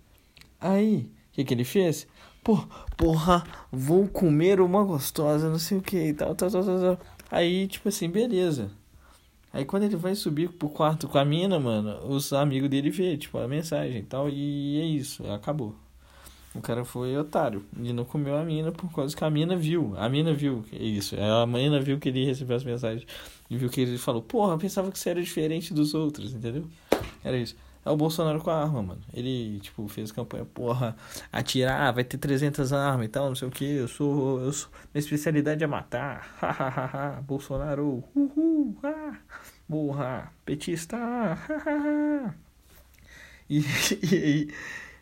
[0.60, 2.06] Aí, o que que ele fez?
[2.42, 2.58] Pô,
[2.96, 6.98] porra, vou comer uma gostosa, não sei o que e tal, tal, tal, tal, tal.
[7.30, 8.70] Aí, tipo assim, beleza.
[9.52, 13.16] Aí quando ele vai subir pro quarto com a mina, mano, os amigos dele vê,
[13.16, 15.74] tipo, a mensagem e tal, e é isso, acabou.
[16.54, 19.94] O cara foi otário e não comeu a mina por causa que a mina viu.
[19.96, 21.16] A mina viu isso.
[21.18, 23.06] A mina viu que ele recebeu as mensagens
[23.48, 26.66] e viu que ele falou: Porra, eu pensava que você era diferente dos outros, entendeu?
[27.24, 27.56] Era isso.
[27.84, 29.00] É o Bolsonaro com a arma, mano.
[29.12, 30.96] Ele, tipo, fez campanha, porra,
[31.32, 33.64] atirar, vai ter 300 armas e tal, não sei o que.
[33.64, 36.36] Eu sou, eu sou, minha especialidade é matar.
[36.40, 39.18] Hahaha, Bolsonaro, uhul, ah,
[39.68, 42.34] porra, petista, hahaha.
[43.50, 43.60] E,
[44.02, 44.54] e aí,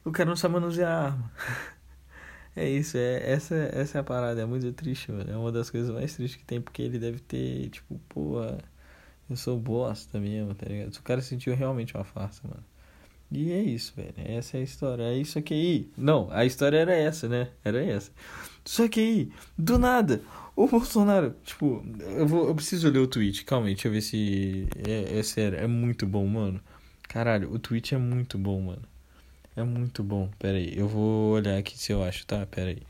[0.05, 1.33] o cara não sabe manusear a arma.
[2.57, 5.31] É isso, é, essa, essa é a parada, é muito triste, mano.
[5.31, 8.59] É uma das coisas mais tristes que tem, porque ele deve ter, tipo, porra
[9.31, 10.93] eu sou bosta mesmo, tá ligado?
[10.93, 12.65] O cara sentiu realmente uma farsa, mano.
[13.31, 14.15] E é isso, velho.
[14.17, 15.03] Essa é a história.
[15.05, 15.91] É isso aqui.
[15.97, 17.49] Não, a história era essa, né?
[17.65, 18.11] Era essa.
[18.65, 20.21] Só que aí, do nada,
[20.57, 23.45] o Bolsonaro, tipo, eu, vou, eu preciso ler o tweet.
[23.45, 24.69] Calma aí, deixa eu ver se.
[24.87, 26.61] É, é sério, é muito bom, mano.
[27.09, 28.83] Caralho, o tweet é muito bom, mano.
[29.57, 30.31] É muito bom.
[30.39, 32.45] Pera aí, eu vou olhar aqui se eu acho, tá?
[32.47, 32.83] Pera aí.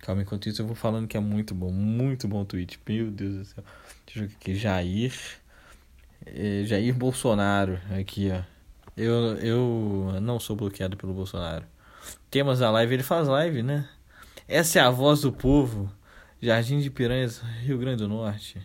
[0.00, 2.78] Calma, enquanto isso eu vou falando que é muito bom, muito bom tweet.
[2.86, 3.64] Meu Deus do céu.
[4.06, 4.54] Deixa eu ver aqui.
[4.54, 5.14] Jair.
[6.26, 7.78] É, Jair Bolsonaro.
[7.98, 8.53] Aqui, ó.
[8.96, 11.64] Eu, eu não sou bloqueado pelo Bolsonaro.
[12.30, 13.88] Temas da live, ele faz live, né?
[14.46, 15.90] Essa é a voz do povo.
[16.40, 18.60] Jardim de Piranhas, Rio Grande do Norte.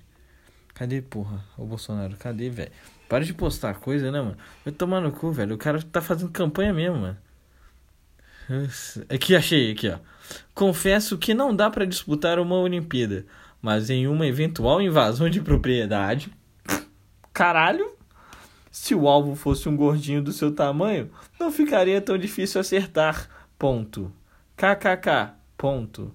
[0.74, 1.44] Cadê, porra?
[1.58, 2.72] O Bolsonaro, cadê, velho?
[3.08, 4.38] Para de postar coisa, né, mano?
[4.64, 5.56] Vai tomar no cu, velho.
[5.56, 7.18] O cara tá fazendo campanha mesmo, mano.
[9.10, 10.00] Aqui, achei, aqui, ó.
[10.54, 13.26] Confesso que não dá para disputar uma Olimpíada,
[13.62, 16.32] mas em uma eventual invasão de propriedade.
[17.34, 17.99] Caralho!
[18.72, 23.30] Se o alvo fosse um gordinho do seu tamanho, não ficaria tão difícil acertar.
[23.58, 24.12] Ponto.
[24.56, 25.34] KKK.
[25.58, 26.14] Ponto.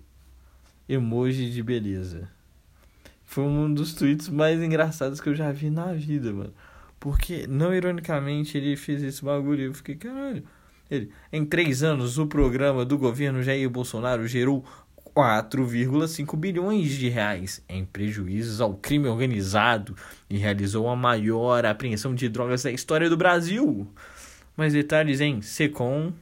[0.88, 2.29] Emoji de beleza.
[3.25, 6.55] Foi um dos tweets mais engraçados que eu já vi na vida, mano.
[7.01, 10.45] Porque, não ironicamente, ele fez esse bagulho e eu fiquei, caralho.
[10.90, 14.64] Ele, em três anos, o programa do governo Jair Bolsonaro gerou
[15.14, 19.96] 4,5 bilhões de reais em prejuízos ao crime organizado
[20.29, 23.88] e realizou a maior apreensão de drogas da história do Brasil.
[24.57, 26.12] Mais detalhes em Secom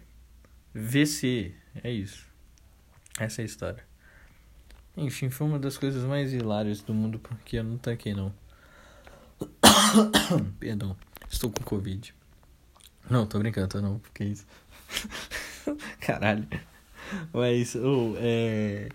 [0.74, 1.55] VC.
[1.83, 2.26] É isso.
[3.18, 3.85] Essa é a história.
[4.96, 8.33] Enfim, foi uma das coisas mais hilárias do mundo porque eu não tanquei não.
[10.61, 10.94] Perdão,
[11.31, 12.14] estou com Covid.
[13.09, 14.46] Não, tô brincando, tô não, porque isso.
[16.00, 16.46] Caralho.
[17.33, 18.88] Mas, oh, é.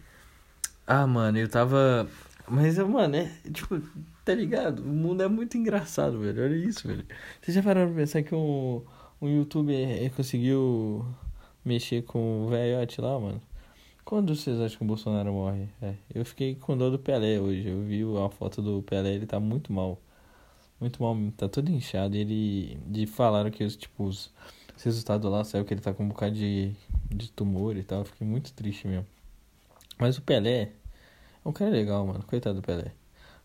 [0.85, 2.07] Ah, mano, eu tava.
[2.47, 3.31] Mas, mano, é.
[3.51, 3.81] Tipo,
[4.23, 4.79] tá ligado?
[4.79, 6.43] O mundo é muito engraçado, velho.
[6.43, 7.05] Olha isso, velho.
[7.41, 8.81] Vocês já pararam pra pensar que um,
[9.21, 11.05] um youtuber conseguiu
[11.65, 13.41] mexer com o velhote lá, mano?
[14.05, 15.67] Quando vocês acham que o Bolsonaro morre?
[15.81, 17.67] É, eu fiquei com dor do Pelé hoje.
[17.67, 19.99] Eu vi a foto do Pelé, ele tá muito mal.
[20.79, 22.15] Muito mal, tá todo inchado.
[22.15, 22.77] Ele.
[22.87, 24.31] De falaram que os, tipo, os
[24.77, 26.71] os resultados lá saiu que ele tá com um bocado de,
[27.09, 28.05] de tumor e tal.
[28.05, 29.07] Fiquei muito triste mesmo.
[29.97, 30.69] Mas o Pelé
[31.43, 32.23] é um cara legal, mano.
[32.23, 32.91] Coitado do Pelé.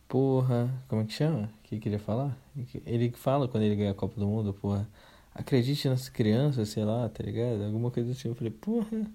[0.06, 1.44] Porra, como é que chama?
[1.44, 2.36] O que queria falar?
[2.84, 4.86] Ele fala quando ele ganha a Copa do Mundo, porra.
[5.34, 7.64] Acredite nas crianças, sei lá, tá ligado?
[7.64, 8.28] Alguma coisa assim.
[8.28, 9.06] Eu falei, porra,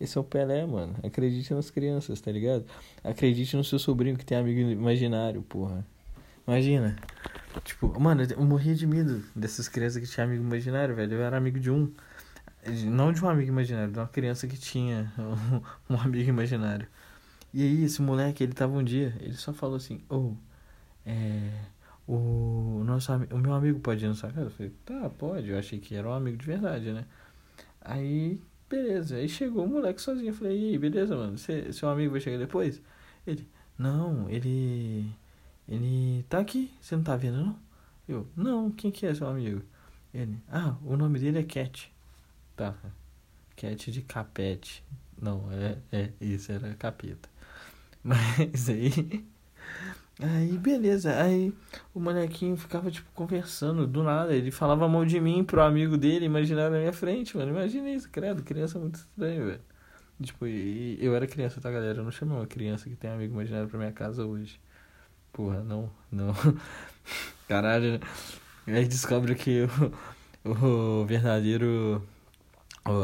[0.00, 0.94] esse é o Pelé, mano.
[1.02, 2.64] Acredite nas crianças, tá ligado?
[3.02, 5.84] Acredite no seu sobrinho que tem amigo imaginário, porra.
[6.46, 6.96] Imagina.
[7.60, 11.14] Tipo, mano, eu morria de medo dessas crianças que tinham amigo imaginário, velho.
[11.14, 11.92] Eu era amigo de um.
[12.86, 15.12] Não de um amigo imaginário, de uma criança que tinha
[15.88, 16.86] um, amigo imaginário.
[17.52, 20.36] E aí, esse moleque, ele tava um dia, ele só falou assim: Ô, oh,
[21.06, 21.50] é.
[22.06, 24.46] O, nosso, o meu amigo pode ir na sua casa?
[24.46, 25.50] Eu falei: Tá, pode.
[25.50, 27.04] Eu achei que era um amigo de verdade, né?
[27.80, 29.16] Aí, beleza.
[29.16, 30.30] Aí chegou o moleque sozinho.
[30.30, 31.38] Eu falei: E aí, beleza, mano?
[31.38, 32.80] Você, seu amigo vai chegar depois?
[33.26, 35.10] Ele: Não, ele
[35.68, 37.58] ele tá aqui, você não tá vendo não?
[38.08, 39.62] Eu, não, quem que é seu amigo?
[40.12, 41.92] Ele, ah, o nome dele é Cat.
[42.54, 42.74] Tá,
[43.56, 44.84] Cat de capete.
[45.20, 47.28] Não, é, é, isso era capeta.
[48.04, 49.24] Mas aí,
[50.20, 51.52] aí beleza, aí
[51.94, 56.26] o molequinho ficava tipo conversando do nada, ele falava mal de mim pro amigo dele,
[56.26, 57.52] imaginário na minha frente, mano.
[57.52, 59.60] Imagina isso, credo, criança é muito estranho, velho.
[60.22, 61.98] Tipo, eu era criança, tá, galera?
[61.98, 64.60] Eu não chamo uma criança que tem amigo imaginário pra minha casa hoje.
[65.34, 66.32] Porra, não, não.
[67.48, 68.00] Caralho.
[68.68, 69.64] Aí descobre que
[70.44, 70.48] o,
[71.02, 72.06] o verdadeiro.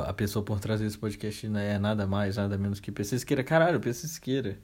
[0.06, 3.42] A pessoa por trás desse podcast não é nada mais, nada menos que PC Siqueira.
[3.42, 4.58] Caralho, PC Siqueira.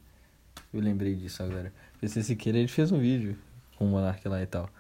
[0.73, 1.73] Eu lembrei disso agora.
[2.01, 3.37] PC Siqueira, ele fez um vídeo
[3.77, 4.71] com o Monark lá e tal.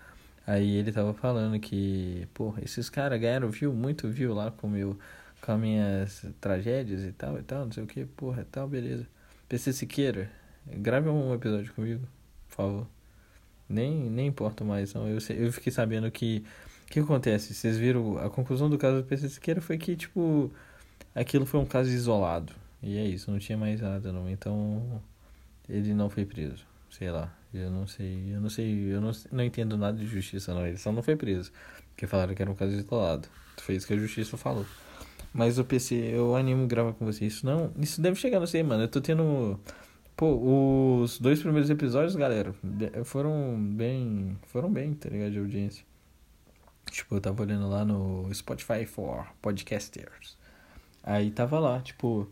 [0.46, 4.96] Aí ele tava falando que, porra, esses caras ganharam view, muito view lá com, meu,
[5.40, 9.08] com as minhas tragédias e tal e tal, não sei o que, porra, tal, beleza.
[9.48, 10.30] PC Siqueira,
[10.66, 12.06] grave um episódio comigo
[12.56, 12.86] favor.
[13.68, 15.08] Nem, nem importa mais, não.
[15.08, 16.44] Eu, eu fiquei sabendo que.
[16.86, 17.52] O que acontece?
[17.54, 18.18] Vocês viram.
[18.18, 20.50] A conclusão do caso do PC Siqueira foi que, tipo.
[21.14, 22.52] Aquilo foi um caso isolado.
[22.82, 24.28] E é isso, não tinha mais nada, não.
[24.30, 25.02] Então.
[25.68, 26.64] Ele não foi preso.
[26.90, 27.32] Sei lá.
[27.52, 28.34] Eu não sei.
[28.34, 28.94] Eu não sei.
[28.94, 30.66] Eu não, não entendo nada de justiça, não.
[30.66, 31.50] Ele só não foi preso.
[31.90, 33.28] Porque falaram que era um caso isolado.
[33.58, 34.66] Foi isso que a justiça falou.
[35.32, 37.26] Mas o PC, eu animo gravar com você.
[37.26, 37.72] Isso não.
[37.78, 38.84] Isso deve chegar, não sei, mano.
[38.84, 39.58] Eu tô tendo.
[40.16, 42.54] Pô, os dois primeiros episódios, galera,
[43.04, 44.38] foram bem.
[44.46, 45.32] Foram bem, tá ligado?
[45.32, 45.84] De audiência.
[46.90, 50.38] Tipo, eu tava olhando lá no Spotify for Podcasters.
[51.02, 52.26] Aí tava lá, tipo,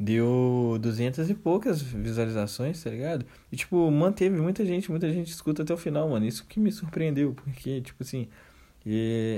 [0.00, 3.26] deu duzentas e poucas visualizações, tá ligado?
[3.52, 6.24] E, tipo, manteve muita gente, muita gente escuta até o final, mano.
[6.24, 8.26] Isso que me surpreendeu, porque, tipo assim,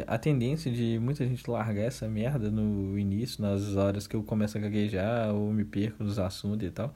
[0.07, 4.57] a tendência de muita gente largar essa merda no início, nas horas que eu começo
[4.57, 6.95] a gaguejar ou me perco nos assuntos e tal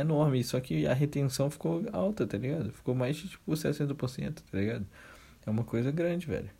[0.00, 0.42] enorme.
[0.44, 2.72] Só que a retenção ficou alta, tá ligado?
[2.72, 4.86] Ficou mais de tipo 60%, tá ligado?
[5.44, 6.50] É uma coisa grande, velho.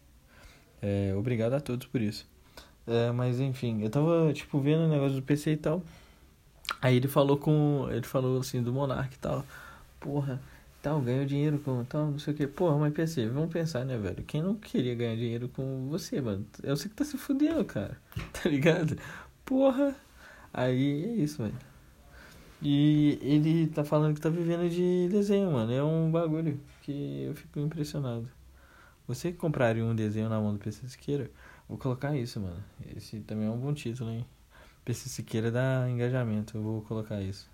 [0.81, 2.27] É, obrigado a todos por isso.
[2.87, 5.83] É, mas enfim, eu tava tipo vendo o negócio do PC e tal.
[6.81, 7.89] Aí ele falou com.
[7.91, 9.45] Ele falou assim do Monark e tal.
[9.99, 10.41] Porra,
[10.83, 12.47] tal, ganhou dinheiro com tal, não sei o que.
[12.47, 14.23] Porra, mas pensei, vamos pensar, né, velho?
[14.25, 16.47] Quem não queria ganhar dinheiro com você, mano?
[16.63, 17.99] É você que tá se fudendo, cara.
[18.33, 18.97] Tá ligado?
[19.45, 19.95] Porra.
[20.53, 21.55] Aí é isso, velho.
[22.63, 25.73] E ele tá falando que tá vivendo de desenho, mano.
[25.73, 28.29] É um bagulho que eu fico impressionado.
[29.07, 31.31] Você que compraria um desenho na mão do PC Siqueira,
[31.69, 32.63] vou colocar isso, mano.
[32.97, 34.27] Esse também é um bom título, hein?
[34.85, 37.49] PC Siqueira dá engajamento, eu vou colocar isso.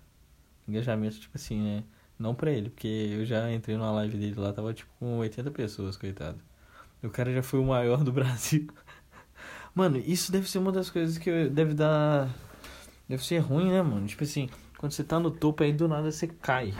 [0.67, 1.83] Engajamento, tipo assim, né?
[2.17, 5.51] Não pra ele, porque eu já entrei numa live dele lá, tava tipo com 80
[5.51, 6.39] pessoas, coitado.
[7.03, 8.67] O cara já foi o maior do Brasil.
[9.75, 12.29] Mano, isso deve ser uma das coisas que deve dar.
[13.09, 14.07] Deve ser ruim, né, mano?
[14.07, 14.49] Tipo assim,
[14.83, 16.73] quando você tá no topo aí do nada você cai.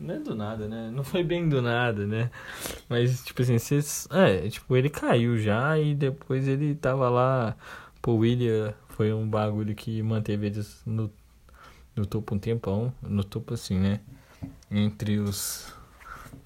[0.00, 0.90] Não é do nada, né?
[0.90, 2.30] Não foi bem do nada, né?
[2.88, 4.08] Mas, tipo assim, vocês.
[4.10, 7.54] É, tipo, ele caiu já e depois ele tava lá.
[8.00, 11.12] Pô, William foi um bagulho que manteve eles no,
[11.94, 12.90] no topo um tempão.
[13.02, 14.00] No topo, assim, né?
[14.70, 15.74] Entre os.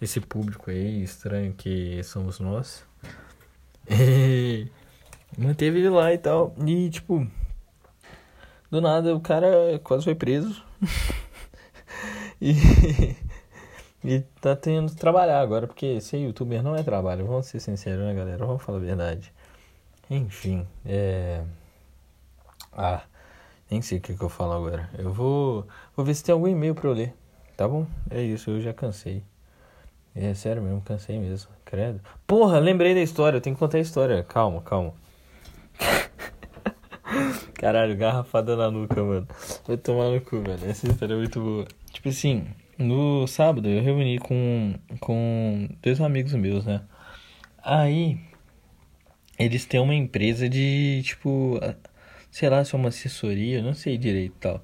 [0.02, 2.84] Esse público aí estranho que somos nós.
[3.88, 4.66] E
[5.38, 6.52] manteve ele lá e tal.
[6.66, 7.24] E, tipo.
[8.70, 10.62] Do nada o cara quase foi preso.
[12.40, 12.54] e,
[14.04, 18.04] e tá tendo que trabalhar agora, porque ser youtuber não é trabalho, vamos ser sinceros,
[18.04, 18.44] né, galera?
[18.44, 19.32] Vamos falar a verdade.
[20.10, 21.42] Enfim, é.
[22.72, 23.02] Ah,
[23.70, 24.90] nem sei o que, que eu falo agora.
[24.98, 27.14] Eu vou, vou ver se tem algum e-mail pra eu ler,
[27.56, 27.86] tá bom?
[28.10, 29.22] É isso, eu já cansei.
[30.14, 32.00] É sério mesmo, cansei mesmo, credo.
[32.26, 34.22] Porra, lembrei da história, eu tenho que contar a história.
[34.22, 34.94] Calma, calma.
[37.64, 39.26] Caralho, garrafada na nuca, mano.
[39.66, 40.68] Vai tomar no cu, velho.
[40.68, 41.66] Essa história é muito boa.
[41.90, 42.46] Tipo assim,
[42.76, 46.82] no sábado eu reuni com, com dois amigos meus, né?
[47.62, 48.20] Aí,
[49.38, 51.58] eles têm uma empresa de, tipo,
[52.30, 54.62] sei lá, se é uma assessoria, não sei direito e tal.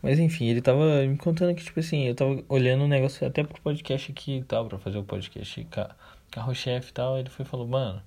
[0.00, 3.42] Mas enfim, ele tava me contando que, tipo assim, eu tava olhando um negócio até
[3.42, 5.66] pro podcast aqui e tal, pra fazer o podcast
[6.30, 7.18] carro-chefe e tal.
[7.18, 8.00] Ele foi e falou, mano,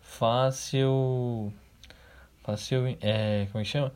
[0.00, 1.52] fácil
[2.56, 3.92] seu, é, como é que chama?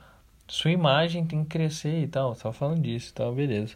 [0.47, 2.35] Sua imagem tem que crescer e tal.
[2.35, 3.75] Tava falando disso e tal, beleza.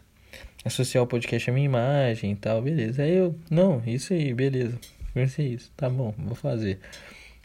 [0.65, 3.03] Associar o podcast à minha imagem e tal, beleza.
[3.03, 4.79] Aí eu, não, isso aí, beleza.
[5.13, 6.79] Comecei isso, tá bom, vou fazer.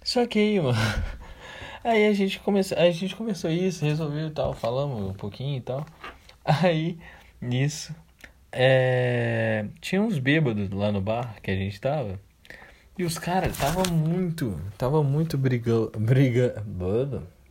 [0.02, 0.78] Só que aí, mano.
[1.84, 5.60] Aí a gente começou, a gente começou isso, resolveu e tal, falamos um pouquinho e
[5.60, 5.86] tal.
[6.44, 6.98] Aí,
[7.40, 7.94] nisso,
[8.50, 12.18] é, tinha uns bêbados lá no bar que a gente tava.
[12.98, 16.64] E os caras tava muito, tava muito briga, briga,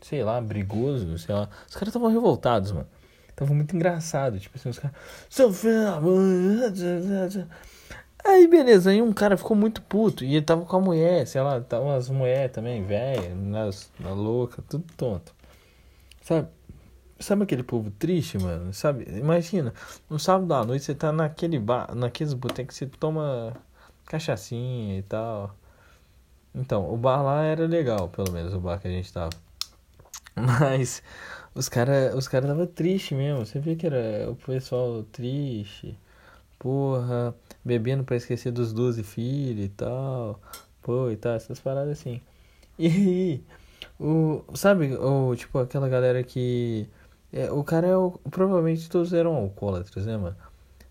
[0.02, 1.48] sei lá, brigoso, sei lá.
[1.66, 2.88] Os caras estavam revoltados, mano.
[3.34, 4.98] Tava muito engraçado, tipo assim, os caras,
[8.26, 11.42] Aí beleza, aí um cara ficou muito puto e ele tava com a mulher, sei
[11.42, 15.34] lá, tava umas mulheres também, velha, na louca, tudo tonto.
[16.24, 16.50] Sabe?
[17.20, 18.74] Sabe aquele povo triste, mano?
[18.74, 19.06] Sabe?
[19.18, 19.74] Imagina,
[20.10, 23.56] no sábado à noite você tá naquele bar, naqueles botecos que você toma
[24.08, 25.56] cachaçinha e tal.
[26.56, 29.32] Então, o bar lá era legal, pelo menos o bar que a gente tava.
[30.36, 31.04] Mas
[31.54, 33.46] os caras os cara tava triste mesmo.
[33.46, 35.98] Você vê que era o pessoal triste.
[36.60, 40.41] Porra, bebendo pra esquecer dos 12 filhos e tal.
[40.82, 42.22] Pô, e tal, essas paradas assim.
[42.80, 43.43] E aí,
[44.00, 46.88] o, sabe, o, tipo, aquela galera que.
[47.34, 50.36] É, o cara é o, provavelmente todos eram alcoólatras, né, mano?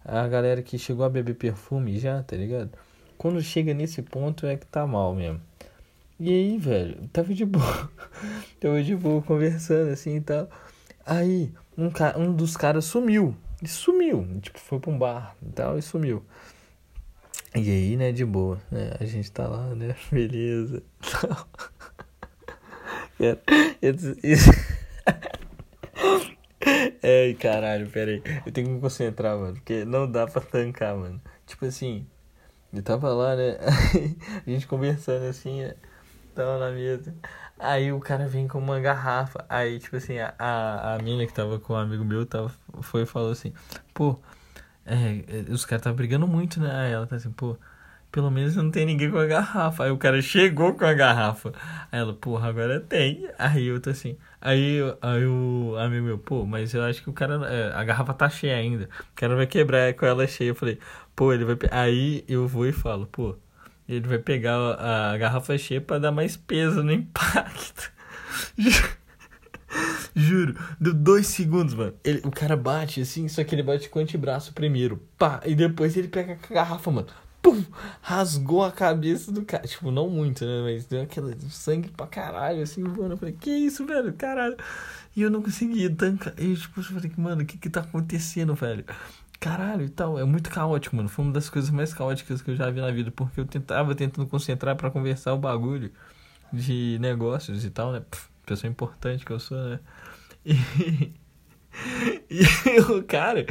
[0.04, 2.70] A galera que chegou a beber perfume já, tá ligado?
[3.18, 5.40] Quando chega nesse ponto é que tá mal mesmo.
[6.18, 7.90] E aí, velho, tava de boa.
[8.60, 10.48] tava de boa conversando assim e tal.
[11.04, 13.36] Aí, um, um dos caras sumiu.
[13.62, 14.26] E sumiu.
[14.40, 16.24] Tipo, foi pra um bar e tal e sumiu.
[17.54, 18.92] E aí, né, de boa, né?
[19.00, 19.94] A gente tá lá, né?
[20.10, 20.82] Beleza.
[24.22, 24.50] Isso.
[27.02, 28.22] Ai, caralho, pera aí.
[28.44, 29.54] Eu tenho que me concentrar, mano.
[29.54, 31.20] Porque não dá pra tancar, mano.
[31.46, 32.06] Tipo assim,
[32.72, 33.56] eu tava lá, né?
[34.46, 35.74] a gente conversando assim, né?
[36.34, 37.14] Tava na mesa.
[37.58, 39.44] Aí o cara vem com uma garrafa.
[39.48, 42.52] Aí, tipo assim, a, a, mina que tava com um amigo meu tava,
[42.82, 43.52] foi e falou assim:
[43.94, 44.18] pô,
[44.84, 46.70] é, os caras estavam brigando muito, né?
[46.72, 47.56] Aí ela tá assim, pô,
[48.16, 49.84] pelo menos não tem ninguém com a garrafa.
[49.84, 51.52] Aí o cara chegou com a garrafa.
[51.92, 53.28] Aí ela, porra, agora tem.
[53.38, 54.16] Aí eu tô assim.
[54.40, 57.34] Aí, aí o amigo meu, pô, mas eu acho que o cara.
[57.46, 58.88] É, a garrafa tá cheia ainda.
[59.12, 60.48] O cara vai quebrar com ela cheia.
[60.48, 60.78] Eu falei,
[61.14, 61.58] Pô, ele vai.
[61.70, 63.36] Aí eu vou e falo, pô,
[63.86, 67.92] ele vai pegar a garrafa cheia pra dar mais peso no impacto.
[70.14, 71.92] Juro, deu dois segundos, mano.
[72.02, 75.06] Ele, o cara bate assim, só que ele bate com o antebraço primeiro.
[75.18, 77.08] Pá, e depois ele pega a garrafa, mano.
[77.46, 77.64] Pum,
[78.02, 79.66] rasgou a cabeça do cara.
[79.66, 80.62] Tipo, não muito, né?
[80.62, 83.14] Mas deu aquele sangue pra caralho, assim, mano.
[83.14, 84.12] Eu falei, que isso, velho?
[84.14, 84.56] Caralho.
[85.14, 86.34] E eu não conseguia tancar.
[86.38, 88.84] E tipo, eu falei, mano, o que que tá acontecendo, velho?
[89.38, 90.18] Caralho e tal.
[90.18, 91.08] É muito caótico, mano.
[91.08, 93.10] Foi uma das coisas mais caóticas que eu já vi na vida.
[93.10, 95.92] Porque eu tentava tentando concentrar para conversar o bagulho
[96.52, 98.02] de negócios e tal, né?
[98.44, 99.80] Pessoa importante que eu sou, né?
[100.44, 101.25] E.
[102.30, 103.46] E o cara,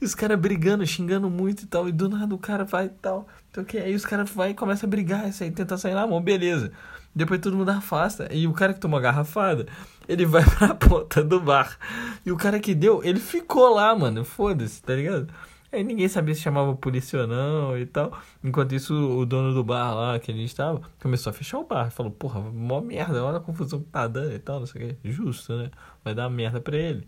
[0.00, 2.88] e os caras brigando, xingando muito e tal, e do nada o cara vai e
[2.88, 3.28] tal.
[3.50, 6.06] Então que aí os caras vai e começa a brigar, isso aí, tentar sair na
[6.06, 6.72] mão, beleza.
[7.14, 8.28] Depois todo mundo afasta.
[8.32, 9.66] E o cara que tomou a garrafada,
[10.08, 11.76] ele vai pra ponta do bar.
[12.24, 14.24] E o cara que deu, ele ficou lá, mano.
[14.24, 15.28] Foda-se, tá ligado?
[15.72, 18.12] Aí ninguém sabia se chamava polícia ou não e tal.
[18.42, 21.64] Enquanto isso, o dono do bar lá que a gente tava começou a fechar o
[21.64, 21.90] bar.
[21.90, 24.96] Falou, porra, mó merda, olha a confusão que tá dando e tal, não sei o
[24.96, 25.10] que.
[25.10, 25.70] Justo, né?
[26.04, 27.06] Vai dar merda pra ele.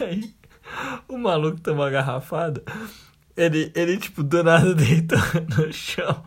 [0.00, 0.34] Aí
[1.08, 2.62] o maluco tomou a garrafada.
[3.36, 5.18] Ele, ele, tipo, do nada deitou
[5.56, 6.24] no chão.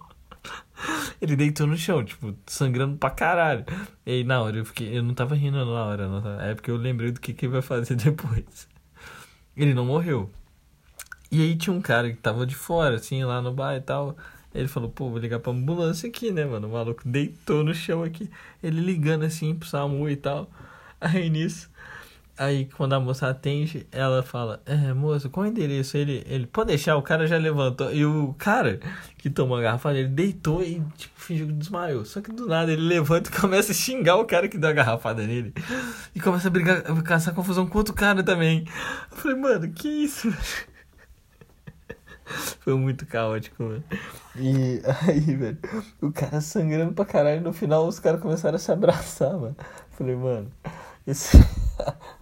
[1.22, 3.66] Ele deitou no chão, tipo, sangrando pra caralho.
[4.06, 4.98] E aí, na hora, eu fiquei.
[4.98, 6.42] Eu não tava rindo na hora, não.
[6.42, 8.68] É porque eu lembrei do que, que ele vai fazer depois.
[9.56, 10.32] Ele não morreu.
[11.32, 14.18] E aí tinha um cara que tava de fora, assim, lá no bar e tal.
[14.54, 16.68] Ele falou, pô, vou ligar pra ambulância aqui, né, mano?
[16.68, 18.30] O maluco deitou no chão aqui.
[18.62, 20.50] Ele ligando assim pro SAMU e tal.
[21.00, 21.70] Aí nisso.
[22.38, 25.96] Aí quando a moça atende, ela fala, é, moça, qual é o endereço?
[25.98, 27.94] Ele, ele, pode deixar, o cara já levantou.
[27.94, 28.80] E o cara
[29.18, 32.04] que tomou a garrafa, ele deitou e, tipo, fingiu que desmaiou.
[32.06, 34.74] Só que do nada ele levanta e começa a xingar o cara que deu a
[34.74, 35.54] garrafada nele.
[36.16, 38.66] E começa a brigar, a caçar confusão com outro cara também.
[39.12, 40.34] Eu falei, mano, que isso?
[42.62, 43.84] Foi muito caótico, mano.
[44.36, 45.58] E aí, velho,
[46.02, 47.42] o cara sangrando pra caralho.
[47.42, 49.56] No final, os caras começaram a se abraçar, mano.
[49.60, 50.52] Eu falei, mano,
[51.06, 51.38] esse.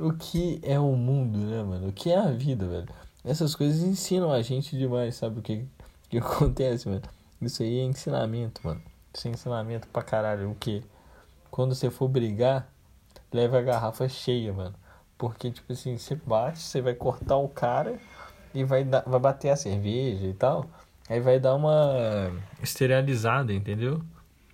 [0.00, 1.88] o que é o mundo, né, mano?
[1.88, 2.88] O que é a vida, velho?
[3.24, 5.66] Essas coisas ensinam a gente demais, sabe o que,
[6.08, 7.02] que acontece, mano?
[7.42, 8.80] Isso aí é ensinamento, mano.
[9.12, 10.50] Isso é ensinamento pra caralho.
[10.50, 10.82] O que?
[11.50, 12.68] Quando você for brigar,
[13.32, 14.74] leva a garrafa cheia, mano.
[15.16, 17.98] Porque, tipo assim, você bate, você vai cortar o cara
[18.54, 20.66] e vai, dar, vai bater a cerveja e tal.
[21.08, 22.30] Aí vai dar uma
[22.62, 24.02] esterilizada, entendeu?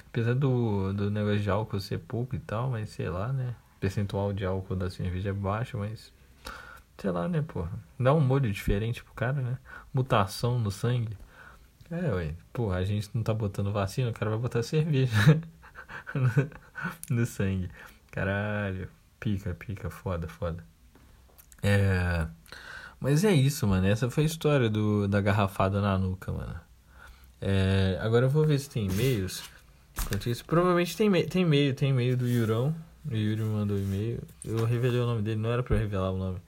[0.06, 3.54] Apesar do, do negócio de álcool ser pouco e tal, mas sei lá, né?
[3.84, 6.10] Percentual de álcool da cerveja é baixo, mas
[6.96, 7.70] sei lá, né, porra.
[8.00, 9.58] Dá um molho diferente pro cara, né?
[9.92, 11.14] Mutação no sangue.
[11.90, 15.12] É, ué, porra, a gente não tá botando vacina, o cara vai botar cerveja
[17.10, 17.68] no, sangue.
[18.10, 18.88] Caralho,
[19.20, 20.64] pica, pica, foda, foda.
[21.62, 22.26] É.
[22.98, 23.86] Mas é isso, mano.
[23.86, 26.58] Essa foi a história do, da garrafada na nuca, mano.
[27.38, 29.42] É, agora eu vou ver se tem e-mails.
[30.46, 32.74] Provavelmente tem tem e-mail, tem e-mail do Yurão.
[33.10, 34.22] O Yuri mandou e-mail.
[34.44, 36.38] Eu revelei o nome dele, não era pra eu revelar o nome.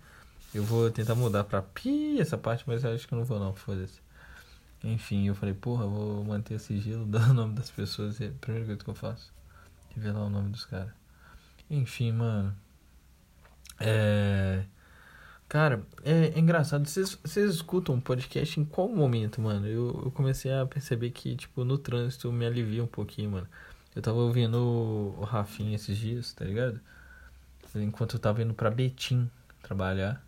[0.55, 3.55] Eu vou tentar mudar pra pi essa parte, mas acho que eu não vou não,
[3.55, 4.01] foda-se.
[4.83, 8.21] Enfim, eu falei, porra, vou manter o sigilo, dar o nome das pessoas.
[8.21, 9.33] É a primeira coisa que eu faço.
[9.95, 10.93] Revelar o nome dos caras.
[11.71, 12.55] Enfim, mano.
[13.81, 14.65] É.
[15.49, 16.87] Cara, é, é engraçado.
[16.89, 19.67] Vocês escutam um podcast em qual momento, mano?
[19.67, 23.49] Eu, eu comecei a perceber que, tipo, no trânsito me alivia um pouquinho, mano.
[23.97, 26.79] Eu tava ouvindo o, Rafinha esses dias, tá ligado?
[27.77, 29.31] Enquanto eu tava indo pra Betim
[29.63, 30.23] trabalhar.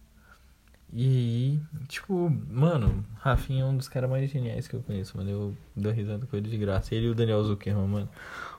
[0.91, 5.31] E tipo, mano, Rafinha é um dos caras mais geniais que eu conheço, mano.
[5.31, 6.95] Eu dou risada com ele de graça.
[6.95, 8.09] Ele e o Daniel Zuckerman, mano.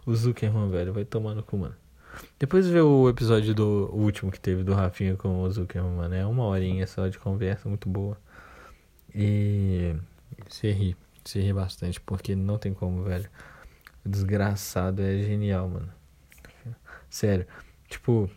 [0.06, 1.76] O Zuckerman, velho, vai tomar no cu, mano.
[2.38, 6.14] Depois vê o episódio do o último que teve do Rafinha com o Zuckerman, mano.
[6.14, 8.16] É uma horinha só de conversa muito boa.
[9.14, 9.96] E
[10.48, 10.96] você ri,
[11.26, 13.28] você ri bastante, porque não tem como, velho.
[14.10, 15.90] Desgraçado é genial, mano.
[17.10, 17.46] Sério.
[17.88, 18.30] Tipo,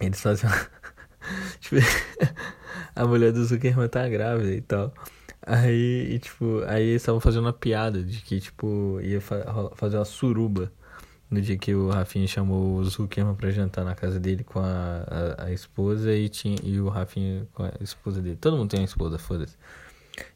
[0.00, 0.50] eles fazem.
[1.60, 1.76] tipo,
[2.94, 4.92] a mulher do Zuckerman tá grávida e tal.
[5.42, 9.96] Aí, e, tipo, aí eles estavam fazendo uma piada de que, tipo, ia fa fazer
[9.96, 10.72] uma suruba
[11.30, 15.36] no dia que o Rafinha chamou o Zuckerman pra jantar na casa dele com a,
[15.38, 18.36] a, a esposa e, tinha, e o Rafinha com a esposa dele.
[18.36, 19.56] Todo mundo tem uma esposa, foda-se.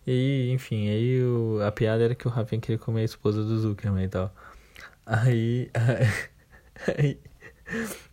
[0.06, 3.58] E enfim, aí o, a piada era que o Rafinha queria comer a esposa do
[3.58, 4.34] Zuckerman e tal.
[5.06, 5.70] Aí,
[6.98, 7.18] aí,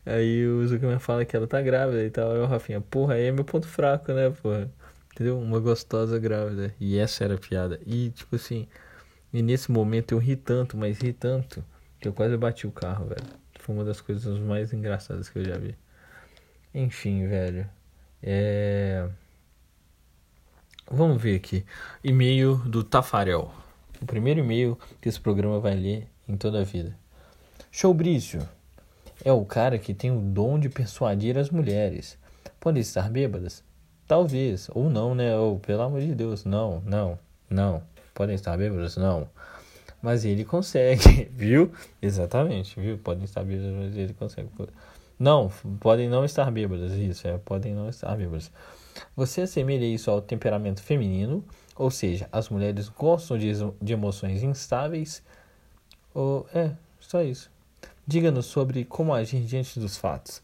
[0.06, 2.32] aí o Zuckerman fala que ela tá grávida e tal.
[2.32, 4.72] Aí o Rafinha, porra, aí é meu ponto fraco, né, porra?
[5.14, 5.40] Entendeu?
[5.40, 6.74] Uma gostosa grávida.
[6.80, 7.80] E essa era a piada.
[7.86, 8.68] E, tipo assim,
[9.34, 11.64] e nesse momento eu ri tanto, mas ri tanto,
[12.00, 13.26] que eu quase bati o carro, velho.
[13.60, 15.76] Foi uma das coisas mais engraçadas que eu já vi.
[16.74, 17.68] Enfim, velho.
[18.22, 19.08] É.
[20.90, 21.66] Vamos ver aqui.
[22.02, 23.52] E-mail do Tafarel.
[24.02, 26.96] O primeiro e-mail que esse programa vai ler em toda a vida.
[27.70, 28.48] Showbrício
[29.26, 32.18] é o cara que tem o dom de persuadir as mulheres.
[32.58, 33.66] Podem estar bêbadas?
[34.08, 34.70] Talvez.
[34.74, 35.36] Ou não, né?
[35.36, 37.20] Ou, pelo amor de Deus, não, não,
[37.50, 37.84] não.
[38.14, 38.96] Podem estar bêbados?
[38.96, 39.28] Não.
[40.02, 41.70] Mas ele consegue, viu?
[42.02, 42.98] Exatamente, viu?
[42.98, 44.48] Podem estar bêbados, mas ele consegue.
[45.20, 48.52] Não, podem não estar bêbadas, isso, é, podem não estar bêbadas.
[49.16, 51.44] Você assemelha isso ao temperamento feminino,
[51.76, 55.24] ou seja, as mulheres gostam de, de emoções instáveis,
[56.14, 57.52] ou é, só isso.
[58.06, 60.42] Diga-nos sobre como agir diante dos fatos.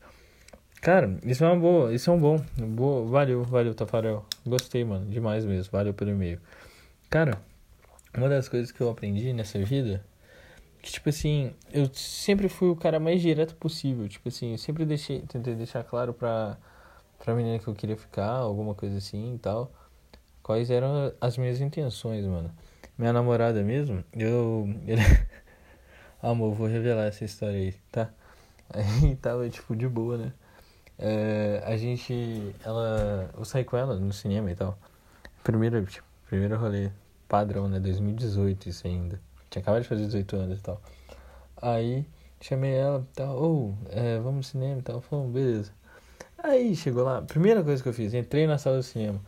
[0.81, 2.37] Cara, isso é uma boa, isso é um bom,
[2.75, 4.25] boa, valeu, valeu, Tafarel.
[4.45, 6.41] Gostei, mano, demais mesmo, valeu pelo e-mail.
[7.09, 7.41] Cara,
[8.15, 10.03] uma das coisas que eu aprendi nessa vida,
[10.81, 14.85] que tipo assim, eu sempre fui o cara mais direto possível, tipo assim, eu sempre
[14.85, 16.57] deixei, tentei deixar claro pra,
[17.23, 19.71] pra menina que eu queria ficar, alguma coisa assim e tal,
[20.43, 22.51] quais eram as minhas intenções, mano.
[22.97, 24.67] Minha namorada mesmo, eu...
[26.21, 28.09] Amor, vou revelar essa história aí, tá?
[28.69, 30.33] Aí tava, tipo, de boa, né?
[30.97, 32.55] É, a gente.
[32.63, 33.29] Ela.
[33.35, 34.77] Eu saí com ela no cinema e tal.
[35.43, 36.91] Primeiro, tipo, primeiro rolê
[37.27, 37.79] padrão, né?
[37.79, 39.19] 2018 isso ainda.
[39.49, 40.81] Tinha acabado de fazer 18 anos e tal.
[41.61, 42.05] Aí
[42.39, 45.01] chamei ela e tal, ou, oh, é, vamos no cinema e tal.
[45.01, 45.71] Falou, beleza.
[46.43, 49.21] Aí chegou lá, primeira coisa que eu fiz, entrei na sala do cinema,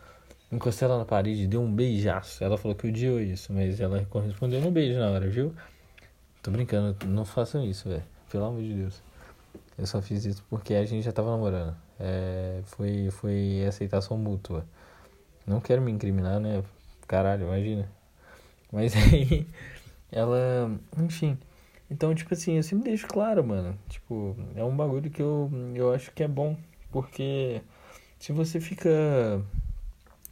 [0.51, 2.43] encostei ela na parede, dei um beijaço.
[2.43, 5.55] Ela falou que odiou isso, mas ela correspondeu no beijo na hora, viu?
[6.43, 8.03] Tô brincando, não façam isso, velho.
[8.29, 9.01] Pelo amor de Deus.
[9.77, 11.73] Eu só fiz isso porque a gente já tava namorando.
[11.97, 14.65] É, foi, foi aceitação mútua.
[15.47, 16.63] Não quero me incriminar, né?
[17.07, 17.89] Caralho, imagina.
[18.71, 19.47] Mas aí,
[20.11, 20.69] ela.
[20.99, 21.37] Enfim.
[21.89, 23.77] Então, tipo assim, eu sempre deixo claro, mano.
[23.87, 26.57] Tipo, é um bagulho que eu, eu acho que é bom.
[26.91, 27.61] Porque
[28.19, 28.89] se você fica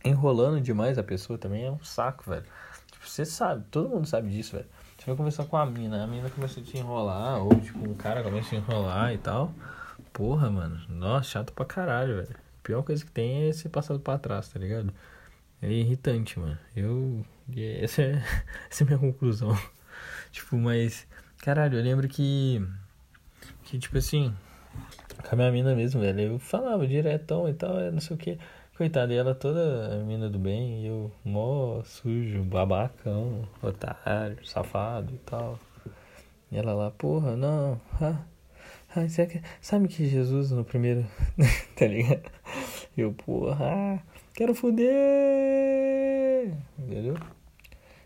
[0.03, 2.45] enrolando demais a pessoa também é um saco, velho.
[2.91, 4.67] Tipo, você sabe, todo mundo sabe disso, velho.
[4.97, 7.93] Você vai conversar com a mina, a mina começa a te enrolar, ou tipo, um
[7.93, 9.53] cara começa a enrolar e tal.
[10.13, 12.35] Porra, mano, nossa, chato pra caralho, velho.
[12.35, 14.93] A pior coisa que tem é ser passado pra trás, tá ligado?
[15.61, 16.57] É irritante, mano.
[16.75, 17.25] Eu.
[17.55, 18.23] Essa é,
[18.69, 19.57] essa é a minha conclusão.
[20.31, 21.07] tipo, mas.
[21.39, 22.65] Caralho, eu lembro que.
[23.63, 24.33] Que, tipo assim.
[25.27, 26.19] Com a minha mina mesmo, velho.
[26.21, 28.37] Eu falava diretão e tal, não sei o que.
[28.77, 35.17] Coitada, e ela toda mina do bem, e eu mó sujo, babacão, otário, safado e
[35.19, 35.59] tal.
[36.51, 38.17] E ela lá, porra, não, ah,
[38.95, 39.07] ah,
[39.61, 41.05] sabe que Jesus no primeiro,
[41.77, 42.31] tá ligado?
[42.97, 43.99] Eu, porra, ah,
[44.33, 44.87] quero foder,
[46.79, 47.15] entendeu?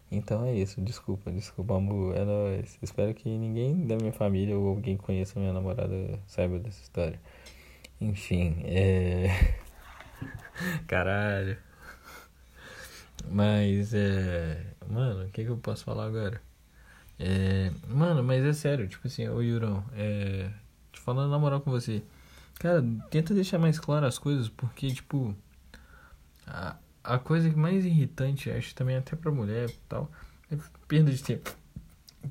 [0.10, 2.78] Então é isso, desculpa, desculpa, amor, é nóis.
[2.82, 7.20] Espero que ninguém da minha família ou alguém que conheça minha namorada saiba dessa história.
[8.00, 9.60] Enfim, é.
[10.88, 11.58] Caralho.
[13.30, 14.74] Mas é.
[14.90, 16.42] Mano, o que, que eu posso falar agora?
[17.20, 17.72] É.
[17.88, 20.50] Mano, mas é sério, tipo assim, ô Yurão, é.
[20.92, 22.02] Te falando na moral com você.
[22.60, 25.36] Cara, tenta deixar mais claro as coisas, porque, tipo.
[26.46, 26.78] A,
[27.08, 30.12] a coisa mais irritante, acho também até pra mulher e tal,
[30.52, 31.56] é perda de tempo.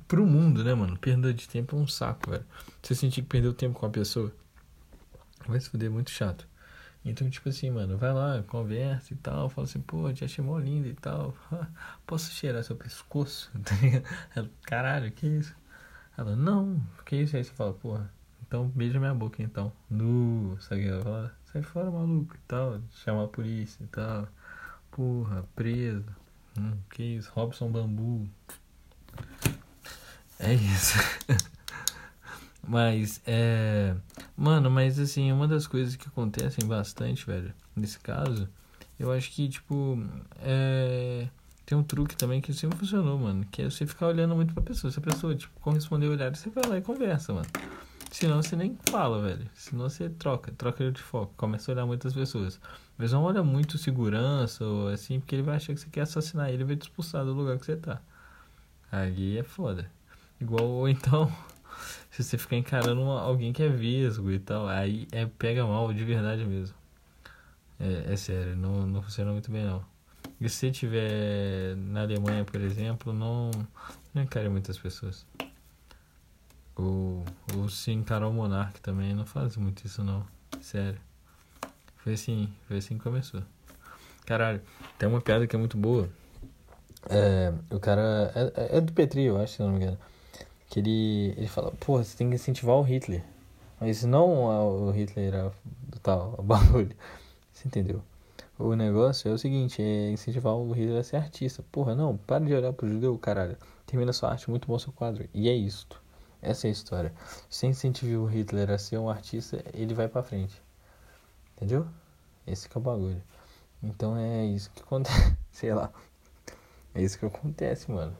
[0.07, 0.97] Pro mundo, né, mano?
[0.97, 2.45] Perda de tempo é um saco, velho.
[2.81, 4.31] Você sentir que perdeu tempo com a pessoa.
[5.47, 6.47] Vai se fuder, muito chato.
[7.03, 10.59] Então, tipo assim, mano, vai lá, conversa e tal, fala assim, pô, te achei mó
[10.59, 11.33] linda e tal.
[12.05, 13.51] Posso cheirar seu pescoço?
[14.35, 15.55] Tá caralho, que isso?
[16.17, 17.35] Ela, não, que isso?
[17.35, 18.11] Aí você fala, porra,
[18.45, 19.71] então beija minha boca então.
[19.89, 24.27] Nu, sabe ela fala, sai fora, maluco e tal, chama a polícia e tal.
[24.97, 26.03] Porra, preso.
[26.57, 27.31] Hum, que isso?
[27.35, 28.27] Robson Bambu.
[30.39, 30.97] É isso.
[32.67, 33.95] Mas, é.
[34.35, 38.49] Mano, mas assim, uma das coisas que acontecem bastante, velho, nesse caso,
[38.99, 39.97] eu acho que, tipo,
[40.41, 41.29] é.
[41.65, 43.45] Tem um truque também que sempre funcionou, mano.
[43.51, 44.91] Que é você ficar olhando muito pra pessoa.
[44.91, 47.47] Se a pessoa, tipo, corresponder o olhar, você vai lá e conversa, mano.
[48.17, 49.47] Senão você nem fala, velho.
[49.53, 51.31] Senão você troca, troca de foco.
[51.37, 52.59] Começa a olhar muitas pessoas.
[52.97, 56.49] Mas não olha muito segurança ou assim, porque ele vai achar que você quer assassinar
[56.49, 58.01] ele e vai te expulsar do lugar que você tá.
[58.91, 59.91] Aí é foda.
[60.41, 61.31] Igual, ou então
[62.09, 66.03] se você ficar encarando alguém que é vesgo e tal, aí é, pega mal de
[66.03, 66.75] verdade mesmo.
[67.79, 69.85] É, é sério, não, não funciona muito bem não.
[70.41, 73.51] E se você estiver na Alemanha, por exemplo, não,
[74.11, 75.23] não encare muitas pessoas.
[76.77, 77.23] Ou,
[77.55, 80.25] ou se encarar o monarca também, não faz muito isso não.
[80.61, 80.99] Sério.
[81.97, 83.41] Foi assim, foi assim que começou.
[84.25, 84.61] Caralho,
[84.97, 86.09] tem uma piada que é muito boa.
[87.09, 88.31] É, o cara.
[88.35, 89.97] É, é do Petri, eu acho, se não me engano.
[90.69, 93.23] Que ele, ele fala, pô, você tem que incentivar o Hitler.
[93.79, 95.51] Mas não o Hitler
[95.87, 96.95] do tal, o bagulho.
[97.53, 98.03] Você entendeu?
[98.59, 101.63] O negócio é o seguinte, é incentivar o Hitler a ser artista.
[101.71, 103.57] Porra, não, para de olhar pro judeu, caralho.
[103.85, 105.27] Termina sua arte, muito bom seu quadro.
[105.33, 106.01] E é isto.
[106.41, 107.13] Essa é a história.
[107.49, 110.61] Se incentiva o Hitler a ser um artista, ele vai pra frente.
[111.55, 111.87] Entendeu?
[112.45, 113.21] Esse é o bagulho.
[113.81, 115.35] Então é isso que acontece.
[115.51, 115.91] Sei lá.
[116.93, 118.15] É isso que acontece, mano.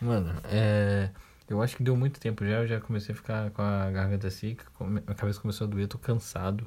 [0.00, 1.10] Mano, é.
[1.48, 4.30] Eu acho que deu muito tempo já, eu já comecei a ficar com a garganta
[4.30, 4.64] seca,
[5.06, 6.66] a cabeça começou a doer, tô cansado.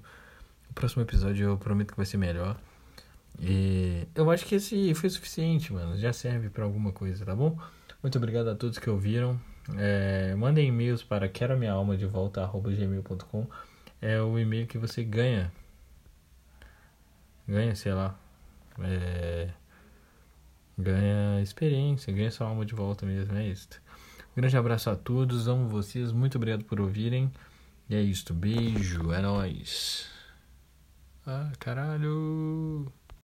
[0.70, 2.56] O próximo episódio eu prometo que vai ser melhor.
[3.40, 5.98] E eu acho que esse foi suficiente, mano.
[5.98, 7.58] Já serve para alguma coisa, tá bom?
[8.04, 9.40] Muito obrigado a todos que ouviram.
[9.78, 13.48] É, mandem e-mails para quero a minha alma de volta gmail.com.
[14.02, 15.52] É o e-mail que você ganha.
[17.48, 18.18] Ganha, sei lá.
[18.82, 19.50] É,
[20.78, 23.70] ganha experiência, ganha sua alma de volta mesmo, é isso.
[24.32, 27.32] Um grande abraço a todos, amo vocês, muito obrigado por ouvirem.
[27.90, 30.10] E é isto, beijo, é nóis.
[31.26, 32.92] Ah, caralho.